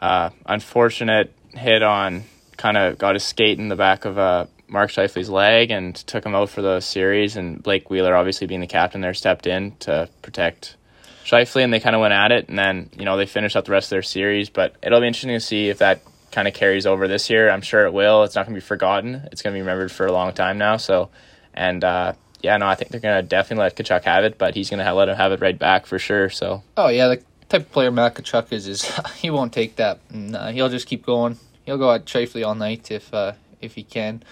[0.00, 2.24] uh, unfortunate hit on
[2.56, 6.24] kind of got his skate in the back of uh, Mark Scheifele's leg and took
[6.24, 7.36] him out for the series.
[7.36, 10.76] And Blake Wheeler, obviously being the captain there, stepped in to protect
[11.24, 12.48] Scheifele, and they kind of went at it.
[12.48, 14.50] And then you know they finished up the rest of their series.
[14.50, 16.02] But it'll be interesting to see if that
[16.32, 17.50] kind of carries over this year.
[17.50, 18.22] I'm sure it will.
[18.24, 19.28] It's not going to be forgotten.
[19.32, 20.76] It's going to be remembered for a long time now.
[20.76, 21.08] So,
[21.54, 24.54] and uh, yeah, no, I think they're going to definitely let Tkachuk have it, but
[24.54, 26.28] he's going to let him have it right back for sure.
[26.28, 30.00] So, Oh yeah, the type of player Matt Tkachuk is is he won't take that.
[30.12, 31.38] Nah, he'll just keep going.
[31.64, 34.22] He'll go at Scheifele all night if uh, if he can.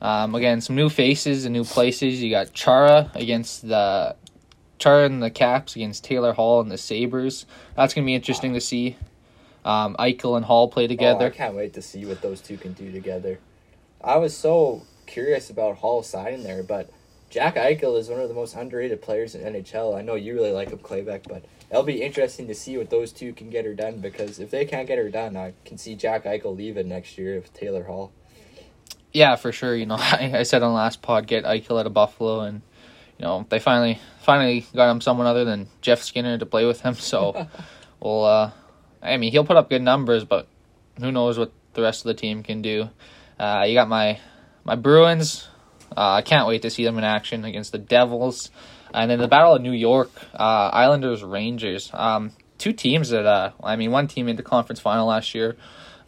[0.00, 2.22] Um, again, some new faces and new places.
[2.22, 4.16] You got Chara against the
[4.78, 7.44] Chara and the Caps against Taylor Hall and the Sabres.
[7.76, 8.96] That's gonna be interesting to see.
[9.64, 10.86] Um, Eichel and Hall play
[11.24, 13.38] Oh, I can't wait to see what those two can do together.
[14.02, 16.90] I was so curious about Hall signing there, but
[17.28, 19.96] Jack Eichel is one of the most underrated players in NHL.
[19.96, 23.12] I know you really like him, Claybeck, but it'll be interesting to see what those
[23.12, 25.94] two can get her done because if they can't get her done, I can see
[25.94, 28.12] Jack Eichel leaving next year with Taylor Hall.
[29.12, 29.74] Yeah, for sure.
[29.74, 32.62] You know, I, I said on the last pod, get Eichel out of Buffalo, and
[33.18, 36.80] you know they finally finally got him someone other than Jeff Skinner to play with
[36.80, 36.94] him.
[36.94, 37.46] So,
[38.00, 38.50] well, uh,
[39.02, 40.46] I mean, he'll put up good numbers, but
[40.98, 42.90] who knows what the rest of the team can do.
[43.38, 44.20] Uh, you got my
[44.64, 45.48] my Bruins.
[45.96, 48.50] Uh, I can't wait to see them in action against the Devils,
[48.94, 51.90] and then the Battle of New York, uh, Islanders Rangers.
[51.92, 55.56] Um, two teams that uh, I mean, one team made the conference final last year.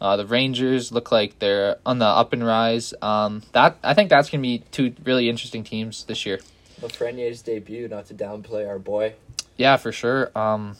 [0.03, 2.93] Uh, the Rangers look like they're on the up and rise.
[3.01, 6.41] Um, that I think that's gonna be two really interesting teams this year.
[6.81, 9.13] Lafreniere's debut, not to downplay our boy.
[9.55, 10.29] Yeah, for sure.
[10.37, 10.75] Um,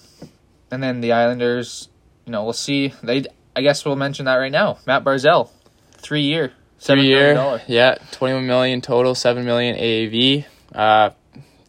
[0.70, 1.88] and then the Islanders,
[2.26, 2.94] you know, we'll see.
[3.02, 3.24] They,
[3.56, 4.80] I guess we'll mention that right now.
[4.86, 5.50] Matt Barzal,
[5.94, 7.62] three year, seven three million year, dollar.
[7.68, 10.44] yeah, twenty one million total, seven million AAV.
[10.76, 11.12] Uh,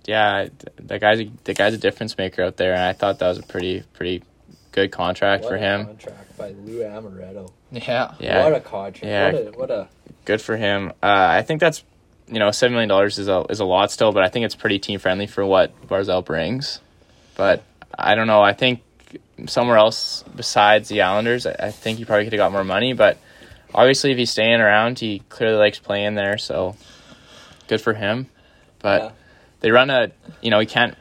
[0.06, 3.28] yeah, that guy's a, the guy's a difference maker out there, and I thought that
[3.28, 4.24] was a pretty pretty
[4.72, 5.86] good contract What for him.
[5.86, 7.50] Contract by Lou Lamoriello.
[7.70, 9.04] Yeah, Yeah, What a contract.
[9.04, 9.32] Yeah.
[9.32, 9.88] What a what a
[10.24, 10.90] good for him.
[11.02, 11.82] Uh, I think that's
[12.28, 14.54] you know seven million dollars is a is a lot still, but I think it's
[14.54, 16.80] pretty team friendly for what Barzal brings.
[17.36, 17.62] But
[17.96, 18.42] I don't know.
[18.42, 18.80] I think
[19.46, 22.92] somewhere else besides the Islanders, I, I think he probably could have got more money.
[22.92, 23.18] But
[23.74, 26.76] obviously, if he's staying around, he clearly likes playing there, so
[27.68, 28.26] good for him.
[28.80, 29.10] But Yeah.
[29.60, 30.10] they run a
[30.42, 30.96] you know he can't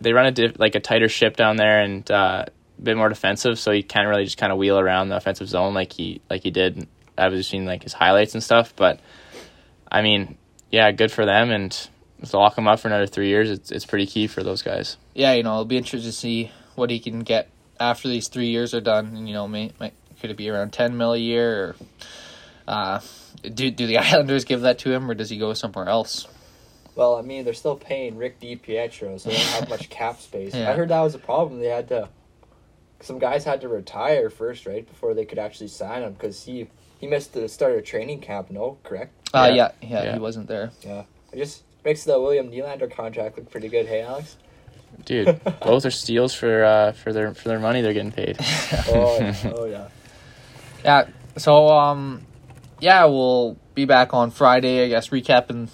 [0.00, 2.50] they run a diff, like a tighter ship down there and uh, a
[2.82, 5.74] bit more defensive, so he can't really just kind of wheel around the offensive zone
[5.74, 6.86] like he like he did.
[7.16, 9.00] I've was seeing like his highlights and stuff, but
[9.90, 10.36] I mean,
[10.70, 11.70] yeah, good for them and
[12.24, 13.50] to lock him up for another three years.
[13.50, 14.96] It's it's pretty key for those guys.
[15.14, 15.32] yeah.
[15.32, 18.74] You know, it'll be interesting to see what he can get after these three years
[18.74, 19.16] are done.
[19.16, 21.64] And you know, may, may, could it be around ten mil a year?
[21.64, 21.76] Or
[22.66, 23.00] uh,
[23.42, 26.26] do do the Islanders give that to him, or does he go somewhere else?
[26.96, 30.54] Well, I mean, they're still paying Rick DiPietro, so they don't have much cap space.
[30.54, 30.70] Yeah.
[30.70, 31.60] I heard that was a problem.
[31.60, 32.08] They had to,
[33.04, 36.68] some guys had to retire first, right, before they could actually sign him because he
[36.98, 38.50] he missed the start of training camp.
[38.50, 39.12] No, correct?
[39.34, 39.72] Uh, Yeah.
[39.82, 40.12] yeah, yeah, Yeah.
[40.14, 40.70] he wasn't there.
[40.82, 43.86] Yeah, it just makes the William Nylander contract look pretty good.
[43.86, 44.36] Hey, Alex.
[45.04, 48.38] Dude, both are steals for uh, for their for their money they're getting paid.
[48.88, 49.52] Oh, yeah.
[49.56, 49.88] oh yeah.
[50.84, 51.06] Yeah.
[51.36, 52.22] So um,
[52.80, 54.84] yeah, we'll be back on Friday.
[54.84, 55.68] I guess recapping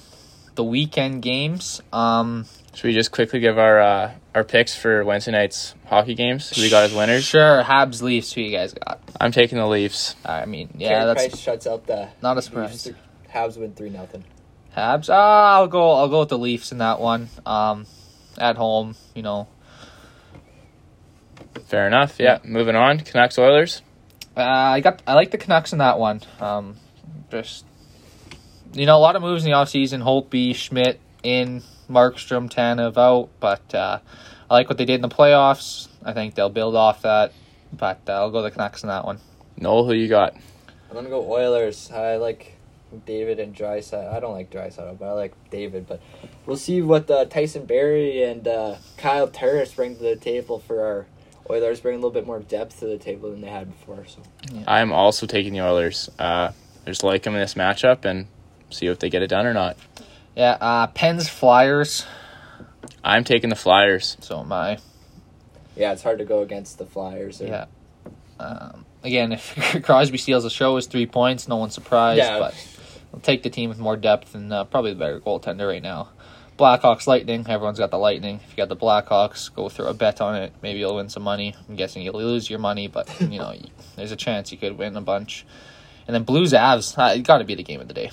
[0.54, 1.80] the weekend games.
[1.92, 2.46] Um,
[2.80, 6.48] Should we just quickly give our uh, our picks for Wednesday night's hockey games?
[6.48, 7.24] Who we got as winners?
[7.24, 8.32] Sure, Habs Leafs.
[8.32, 9.02] Who you guys got?
[9.20, 10.16] I'm taking the Leafs.
[10.24, 12.86] I mean, yeah, Carey that's Price shuts out the not a surprise.
[12.86, 12.98] Leafs.
[13.30, 14.24] Habs win three nothing.
[14.74, 15.10] Habs.
[15.12, 15.90] Ah, I'll go.
[15.90, 17.28] I'll go with the Leafs in that one.
[17.44, 17.84] Um,
[18.38, 19.46] at home, you know.
[21.66, 22.16] Fair enough.
[22.18, 22.38] Yeah.
[22.44, 23.00] Moving on.
[23.00, 23.82] Canucks Oilers.
[24.34, 25.02] Uh, I got.
[25.06, 26.22] I like the Canucks in that one.
[26.40, 26.76] Um,
[27.30, 27.66] just
[28.72, 30.02] you know, a lot of moves in the offseason.
[30.02, 33.98] Holtby, Schmidt in, Markstrom, Tanev out, but uh,
[34.48, 35.88] I like what they did in the playoffs.
[36.04, 37.32] I think they'll build off that,
[37.72, 39.18] but uh, I'll go the Canucks in that one.
[39.56, 40.34] Noel, who you got?
[40.88, 41.90] I'm gonna go Oilers.
[41.92, 42.56] I like
[43.06, 44.12] David and Draisaitl.
[44.12, 45.86] I don't like Draisaitl, but I like David.
[45.86, 46.00] But
[46.46, 50.84] we'll see what uh, Tyson Barrie and uh, Kyle Turris bring to the table for
[50.84, 51.06] our
[51.48, 51.80] Oilers.
[51.80, 54.04] Bring a little bit more depth to the table than they had before.
[54.06, 54.22] So
[54.66, 56.08] I'm also taking the Oilers.
[56.18, 56.52] Uh,
[56.86, 58.26] I just like them in this matchup and
[58.70, 59.76] see if they get it done or not.
[60.40, 62.06] Yeah, uh, Pens Flyers.
[63.04, 64.16] I'm taking the Flyers.
[64.20, 64.78] So am I.
[65.76, 67.42] yeah, it's hard to go against the Flyers.
[67.42, 67.64] Or, Yeah.
[68.38, 71.46] Um, again, if Crosby steals the show, is three points.
[71.46, 72.38] No one's surprised, Yeah.
[72.38, 72.54] but
[73.12, 76.08] I'll take the team with more depth and uh, probably the better goaltender right now.
[76.58, 77.44] Blackhawks Lightning.
[77.46, 78.40] Everyone's got the Lightning.
[78.42, 80.54] If you got the Blackhawks, go throw a bet on it.
[80.62, 81.54] Maybe you'll win some money.
[81.68, 83.54] I'm guessing you'll lose your money, but you know
[83.94, 85.44] there's a chance you could win a bunch.
[86.06, 86.96] And then Blues Avs.
[86.96, 88.10] Uh, it got to be the game of the day.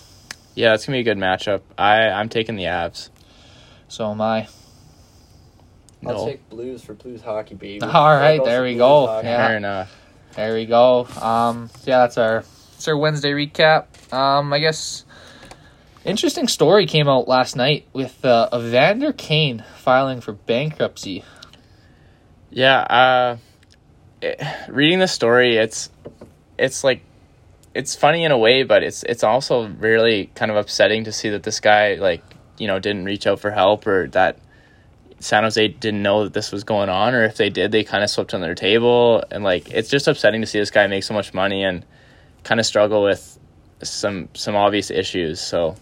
[0.57, 1.61] Yeah, it's gonna be a good matchup.
[1.77, 3.11] I I'm taking the Avs.
[3.89, 4.47] So am I.
[6.03, 7.81] I'll take Blues for Blues hockey, baby.
[7.85, 9.05] All right, I'll there we go.
[9.05, 9.27] hockey.
[9.27, 9.47] Yeah.
[9.47, 9.95] Fair enough.
[10.35, 11.05] There we go.
[11.21, 12.43] Um, yeah, that's our
[12.73, 14.11] it's our Wednesday recap.
[14.11, 15.05] Um, I guess
[16.03, 21.23] interesting story came out last night with uh, Evander Kane filing for bankruptcy.
[22.49, 23.37] Yeah, uh,
[24.23, 25.91] it, reading the story, it's
[26.57, 27.01] it's like
[27.77, 31.29] it's funny in a way, but it's it's also really kind of upsetting to see
[31.29, 32.23] that this guy like
[32.57, 34.39] you know didn't reach out for help or that
[35.19, 38.03] San Jose didn't know that this was going on, or if they did, they kind
[38.03, 41.03] of swept on their table, and like it's just upsetting to see this guy make
[41.03, 41.85] so much money and
[42.43, 43.37] kind of struggle with
[43.83, 45.39] some some obvious issues.
[45.39, 45.75] So,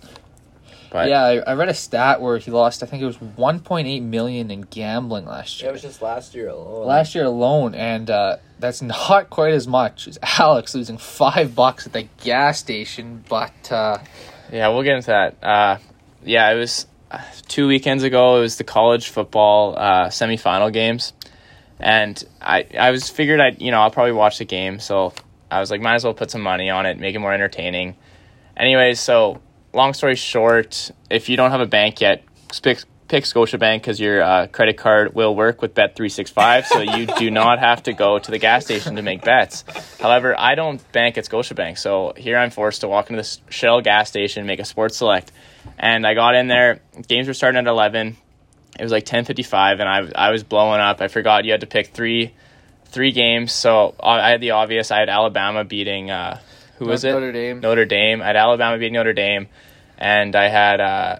[0.91, 2.81] but yeah, I, I read a stat where he lost.
[2.83, 5.69] I think it was 1.8 million in gambling last Yeah, year.
[5.69, 6.87] it was just last year alone.
[6.87, 11.85] last year alone, and uh, that's not quite as much as Alex losing five bucks
[11.87, 13.23] at the gas station.
[13.29, 13.97] But uh,
[14.51, 15.43] Yeah, we'll get into that.
[15.43, 15.77] Uh,
[16.23, 18.37] yeah, it was uh, two weekends ago.
[18.37, 21.13] It was the college football uh, semifinal games,
[21.79, 24.79] and I I was figured I would you know I'll probably watch the game.
[24.79, 25.13] So
[25.51, 27.95] I was like, might as well put some money on it, make it more entertaining.
[28.57, 29.41] Anyways, so
[29.75, 32.23] long story short, if you don't have a bank yet,
[32.63, 36.65] pick pick Scotiabank because your uh, credit card will work with Bet three six five,
[36.65, 39.63] so you do not have to go to the gas station to make bets.
[39.99, 43.81] However, I don't bank at Scotiabank, so here I'm forced to walk into this Shell
[43.81, 45.31] gas station, make a sports select,
[45.77, 46.81] and I got in there.
[47.07, 48.17] Games were starting at eleven.
[48.79, 51.01] It was like ten fifty five, and I I was blowing up.
[51.01, 52.33] I forgot you had to pick three
[52.85, 54.89] three games, so I had the obvious.
[54.91, 56.39] I had Alabama beating uh,
[56.77, 57.11] who was it?
[57.11, 58.21] Notre Dame, Notre Dame.
[58.21, 59.47] I had Alabama beating Notre Dame,
[59.97, 61.19] and I had uh,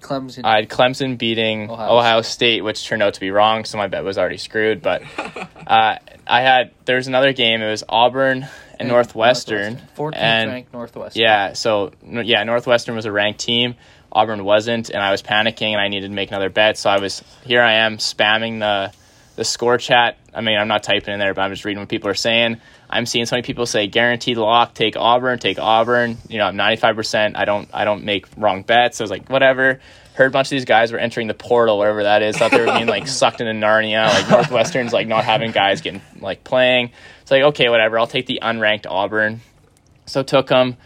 [0.00, 0.44] Clemson.
[0.44, 3.86] I had Clemson beating Ohio Ohio, State, which turned out to be wrong, so my
[3.86, 4.82] bet was already screwed.
[4.82, 5.02] But
[5.66, 7.62] uh, I had there was another game.
[7.62, 8.46] It was Auburn
[8.78, 11.22] and Northwestern, 14th and ranked Northwestern.
[11.22, 13.74] yeah, so yeah, Northwestern was a ranked team.
[14.10, 16.78] Auburn wasn't, and I was panicking, and I needed to make another bet.
[16.78, 17.62] So I was here.
[17.62, 18.92] I am spamming the
[19.36, 20.18] the score chat.
[20.34, 22.60] I mean, I'm not typing in there, but I'm just reading what people are saying.
[22.90, 26.16] I'm seeing so many people say guaranteed lock, take Auburn, take Auburn.
[26.28, 26.96] You know, I'm 95.
[26.96, 28.98] percent I don't I don't make wrong bets.
[28.98, 29.80] So I was like, whatever.
[30.14, 32.36] Heard a bunch of these guys were entering the portal, wherever that is.
[32.36, 34.08] Thought they were being like sucked into Narnia.
[34.08, 36.90] Like Northwestern's like not having guys getting like playing.
[37.22, 37.98] It's like okay, whatever.
[37.98, 39.40] I'll take the unranked Auburn.
[40.06, 40.76] So took them.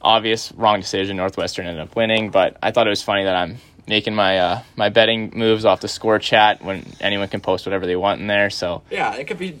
[0.00, 1.16] Obvious wrong decision.
[1.16, 4.62] Northwestern ended up winning, but I thought it was funny that I'm making my uh,
[4.74, 8.26] my betting moves off the score chat when anyone can post whatever they want in
[8.26, 8.50] there.
[8.50, 9.58] So Yeah, it could be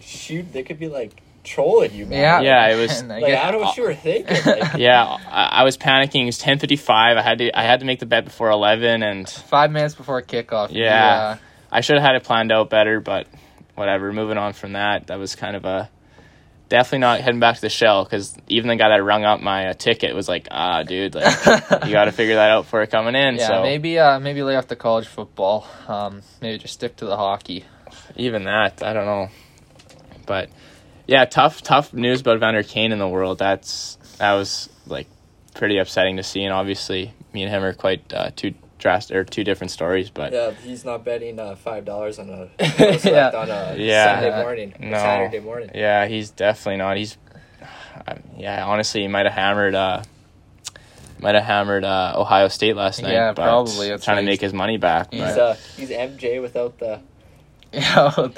[0.00, 0.52] shoot.
[0.52, 2.20] They could be like trolling you, man.
[2.20, 4.36] yeah, Yeah, it was- Like guess- I don't know what you were thinking.
[4.44, 6.22] Like, yeah, I, I was panicking.
[6.22, 7.16] It was ten fifty five.
[7.16, 10.20] I had to I had to make the bet before eleven, and five minutes before
[10.22, 10.72] kickoff.
[10.72, 11.16] you, Yeah.
[11.16, 11.36] uh,
[11.70, 13.00] I should have had it planned out better.
[13.00, 13.26] But
[13.74, 14.12] whatever.
[14.12, 15.90] Moving on from that, that was kind of a
[16.68, 19.68] definitely not heading back to the shell because even the guy that rung up my
[19.68, 21.46] uh, ticket was like, ah, dude, like
[21.86, 23.36] you got to figure that out before coming in.
[23.36, 25.64] yeah, so maybe uh, maybe lay off the college football.
[25.86, 27.64] Um, maybe just stick to the hockey.
[28.16, 29.28] even that, I don't know.
[30.26, 30.50] But
[31.06, 33.38] yeah, tough, tough news about Vander Kane in the world.
[33.38, 35.06] That's that was like
[35.54, 39.24] pretty upsetting to see, and obviously me and him are quite uh, two drastic or
[39.24, 40.10] two different stories.
[40.10, 42.48] But yeah, he's not betting uh, five dollars on a
[43.04, 43.30] Yeah.
[43.34, 44.20] on a Yeah.
[44.20, 44.96] Sunday morning, No.
[44.98, 45.70] Saturday morning.
[45.74, 46.96] yeah, he's definitely not.
[46.96, 47.16] He's
[48.06, 49.74] uh, yeah, honestly, he might have hammered.
[49.74, 50.02] Uh,
[51.18, 53.12] might have hammered uh, Ohio State last night.
[53.12, 53.88] Yeah, but probably.
[53.88, 55.12] That's trying to make his money back.
[55.12, 57.00] He's, He's but- uh, he's MJ without the
[57.84, 58.28] Yeah,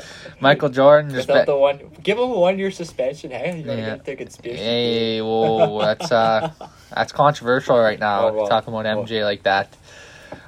[0.41, 1.79] Michael Jordan just without the one.
[2.03, 3.31] Give him a one year suspension.
[3.31, 3.97] Hey, you're Yeah.
[3.97, 4.63] gonna a conspiracy.
[4.63, 6.51] Hey, whoa, that's uh,
[6.91, 8.29] that's controversial right now.
[8.29, 8.47] Oh, well.
[8.49, 9.77] talking about MJ like that.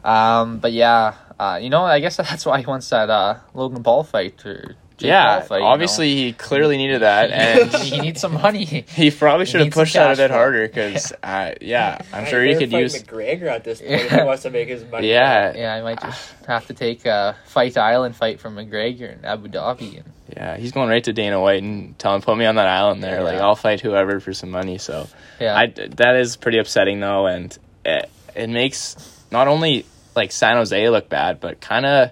[0.04, 3.82] Um, but yeah, uh, you know, I guess that's why he wants that uh Logan
[3.82, 5.58] Paul fight or Jake yeah, Paul fight.
[5.60, 8.64] you obviously he clearly needed that, and he needs some money.
[8.64, 12.54] he probably should have pushed that a bit harder because uh, yeah, I'm sure he
[12.54, 13.02] could use.
[13.02, 15.08] McGregor at this point if he wants to make his money.
[15.08, 19.24] Yeah, Yeah, I might just have to take a fight island fight from McGregor in
[19.24, 19.96] Abu Dhabi.
[19.96, 22.68] And, Yeah, he's going right to Dana White and tell him put me on that
[22.68, 23.22] island there.
[23.22, 23.46] Like Yeah.
[23.46, 24.76] I'll fight whoever for some money.
[24.76, 25.08] So
[25.40, 28.96] yeah, I that is pretty upsetting though, and it, it makes
[29.30, 32.10] not only like San Jose look bad, but kind of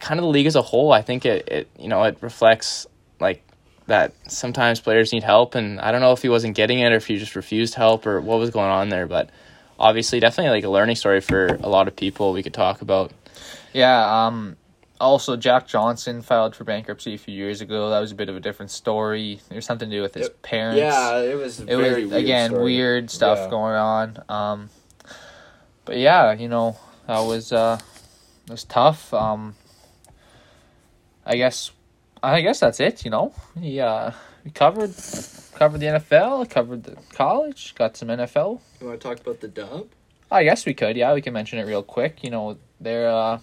[0.00, 0.92] kind of the league as a whole.
[0.92, 2.86] I think it, it you know it reflects
[3.20, 3.42] like
[3.86, 6.96] that sometimes players need help, and I don't know if he wasn't getting it or
[6.96, 9.30] if he just refused help or what was going on there, but
[9.78, 13.12] obviously definitely like a learning story for a lot of people we could talk about.
[13.72, 14.26] yeah.
[14.26, 14.56] Um,
[15.00, 17.90] also, Jack Johnson filed for bankruptcy a few years ago.
[17.90, 19.40] That was a bit of a different story.
[19.50, 20.42] There's something to do with his Yep.
[20.42, 20.78] parents.
[20.78, 21.58] Yeah, it was.
[21.60, 22.64] it very was weird again story.
[22.64, 23.50] weird stuff Yeah.
[23.50, 24.22] going on.
[24.28, 24.70] Um,
[25.84, 27.78] but yeah, you know that was uh,
[28.46, 29.12] it was tough.
[29.12, 29.56] Um,
[31.26, 31.70] I guess
[32.22, 33.04] I guess that's it.
[33.04, 34.12] You know, we uh,
[34.44, 34.94] we covered
[35.54, 38.60] covered the NFL, covered the college, got some NFL.
[38.80, 39.88] You want to talk about the dub?
[40.30, 40.96] I guess we could.
[40.96, 42.24] Yeah, we can mention it real quick.
[42.24, 43.38] You know, they're uh,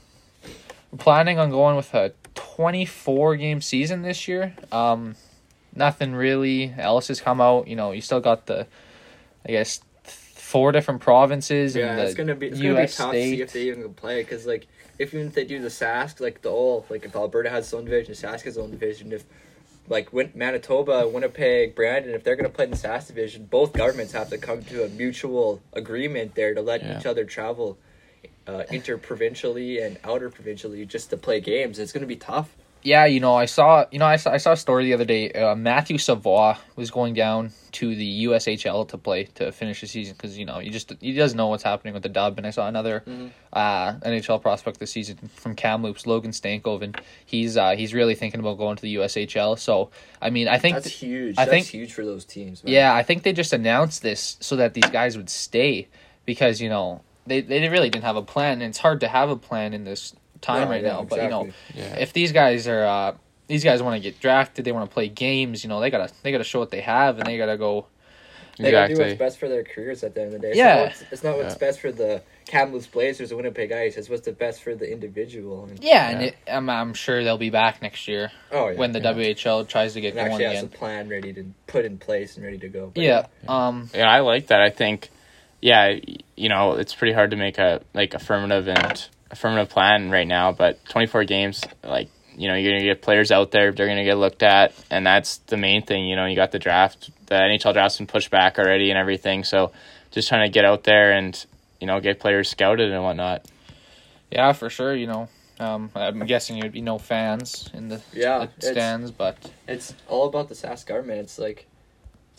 [0.97, 4.55] planning on going with a 24 game season this year.
[4.71, 5.15] Um,
[5.75, 7.67] nothing really else has come out.
[7.67, 8.67] You know, you still got the,
[9.45, 11.75] I guess, four different provinces.
[11.75, 12.97] Yeah, it's gonna be it's gonna be U.S.
[12.97, 14.67] tough to see if they even can play because like
[14.99, 17.73] if even if they do the Sask like the all like if Alberta has its
[17.73, 19.11] own division, Sask has its own division.
[19.11, 19.23] If
[19.89, 24.13] like Win- Manitoba, Winnipeg, Brandon, if they're gonna play in the Sask division, both governments
[24.13, 26.99] have to come to a mutual agreement there to let Yeah.
[26.99, 27.77] each other travel
[28.47, 31.79] uh, interprovincially and outer provincially just to play games.
[31.79, 32.55] It's gonna be tough.
[32.84, 35.05] Yeah, you know, I saw, you know, I saw, I saw a story the other
[35.05, 35.32] day.
[35.32, 40.15] Uh, Matthew Savoie was going down to the USHL to play to finish the season
[40.17, 42.38] because you know he just he doesn't know what's happening with the dub.
[42.38, 43.32] And I saw another Mhm.
[43.53, 46.99] uh, NHL prospect this season from Kamloops, Logan Stankoven.
[47.25, 49.57] He's uh, he's really thinking about going to the USHL.
[49.59, 51.36] So I mean, I think That's huge.
[51.38, 52.63] I That's think- huge for those teams.
[52.63, 52.73] Man.
[52.73, 55.88] Yeah, I think they just announced this so that these guys would stay
[56.25, 59.29] because you know they they really didn't have a plan, and it's hard to have
[59.29, 61.03] a plan in this time No, right yeah, now.
[61.03, 61.49] But you know.
[61.73, 61.95] Yeah.
[61.99, 63.13] if these guys are uh,
[63.47, 65.63] these guys want to get drafted, they want to play games.
[65.63, 67.87] You know, they gotta they gotta show what they have, and they gotta go.
[68.59, 70.49] They gotta do what's best for their careers at the end of the day.
[70.49, 70.75] It's Yeah.
[70.75, 71.57] not what's, it's not what's Yeah.
[71.67, 73.97] best for the Kamloops Blazers or Winnipeg Ice.
[73.97, 75.65] It's what's the best for the individual.
[75.65, 78.77] And, Yeah, and it, I'm I'm sure they'll be back next year oh yeah.
[78.77, 79.13] when the Yeah.
[79.13, 82.35] WHL tries to get and going actually has a plan ready to put in place
[82.35, 82.91] and ready to go.
[82.93, 83.25] But Yeah.
[83.47, 83.89] Um.
[83.95, 84.61] Yeah, I like that.
[84.61, 85.09] I think,
[85.61, 85.95] yeah,
[86.35, 90.51] you know, it's pretty hard to make a like affirmative and affirmative plan right now.
[90.51, 93.71] But twenty four games, like you know, you're gonna get players out there.
[93.71, 96.05] They're gonna get looked at, and that's the main thing.
[96.05, 97.09] You know, you got the draft.
[97.27, 99.43] The NHL draft's been pushed back already and everything.
[99.43, 99.71] So,
[100.11, 101.43] just trying to get out there and
[101.79, 103.45] you know get players scouted and whatnot.
[104.32, 104.95] Yeah, for sure.
[104.95, 105.29] You know.
[105.59, 105.91] Um.
[105.93, 110.27] I'm guessing you'd be no fans in the, Yeah, the it's- stands, but it's all
[110.27, 111.19] about the Sask government.
[111.19, 111.67] It's like,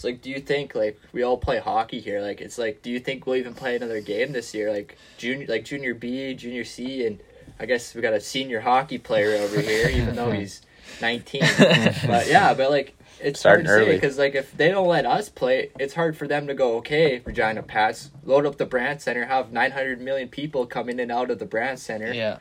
[0.02, 2.20] it's like, do you think like we all play hockey here?
[2.20, 4.72] Like, it's like, do you think we'll even play another game this year?
[4.72, 7.20] Like junior, like junior B, junior C, and
[7.60, 10.62] I guess we got a senior hockey player over here, even though he's
[11.00, 11.44] nineteen.
[11.56, 12.96] but yeah, but like.
[13.20, 13.94] It's Starting hard to early.
[13.94, 16.78] because like if they don't let us play, it's hard for them to go.
[16.78, 20.98] Okay, Regina Pats, load up the Brandt Centre, have nine hundred million people come in
[20.98, 22.38] and out of the Brandt Centre, yeah.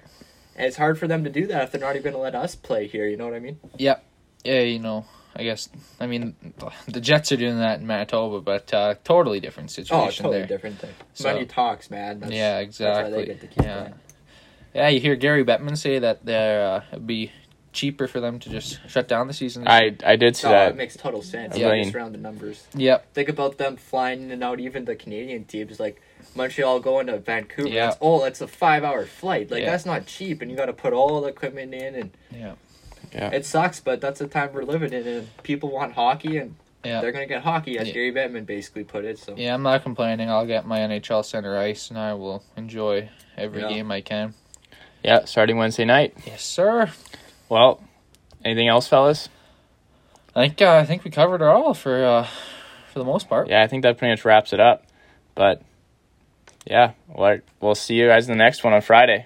[0.56, 2.34] and it's hard for them to do that if they're not even going to let
[2.34, 3.08] us play here.
[3.08, 3.60] You know what I mean?
[3.78, 4.04] Yep.
[4.44, 5.06] Yeah, you know,
[5.36, 5.70] I guess
[6.00, 6.36] I mean
[6.88, 9.96] the Jets are doing that in Manitoba, but uh, totally different situation.
[9.96, 10.48] Oh, situation totally there.
[10.48, 10.92] different thing.
[11.14, 12.20] So- Money talks, man.
[12.20, 13.18] That's, yeah, That's why exactly.
[13.20, 13.94] they get to keep yeah, playing.
[14.74, 14.88] yeah.
[14.90, 17.32] You hear Gary Bettman say that there uh, it'd be
[17.74, 19.66] cheaper for them to just shut down the season.
[19.66, 20.72] I I did see No, that.
[20.72, 21.56] it makes total sense.
[21.58, 21.72] Yeah.
[21.74, 22.68] Yeah, just around the numbers.
[22.76, 23.14] Yep.
[23.14, 24.60] Think about them flying in and out.
[24.60, 26.02] Even the Canadian teams, like
[26.36, 27.70] Montreal going to Vancouver.
[27.70, 27.86] Yeah.
[27.88, 29.50] That's, oh, that's a five-hour flight.
[29.50, 29.72] Like Yeah.
[29.72, 32.56] that's not cheap, and you got to put all the equipment in, and Yeah.
[33.14, 33.30] Yeah.
[33.32, 33.80] it sucks.
[33.80, 37.02] But that's the time we're living in, and people want hockey, and Yeah.
[37.02, 37.94] they're gonna get hockey, as Yeah.
[37.94, 39.20] Gary Bettman basically put it.
[39.20, 40.30] So Yeah, I'm not complaining.
[40.30, 43.70] I'll get my NHL center ice, and I will enjoy every Yeah.
[43.70, 44.34] game I can.
[45.04, 46.14] Yeah, starting Wednesday night.
[46.26, 46.92] Yes, sir.
[47.50, 47.82] Well,
[48.46, 49.30] anything else, fellas?
[50.36, 52.28] I think uh, I think we covered it all for uh,
[52.94, 53.50] for the most part.
[53.50, 54.86] Yeah, I think that pretty much wraps it up.
[55.36, 55.62] But
[56.66, 59.26] yeah, what we'll see you guys in the next one on Friday.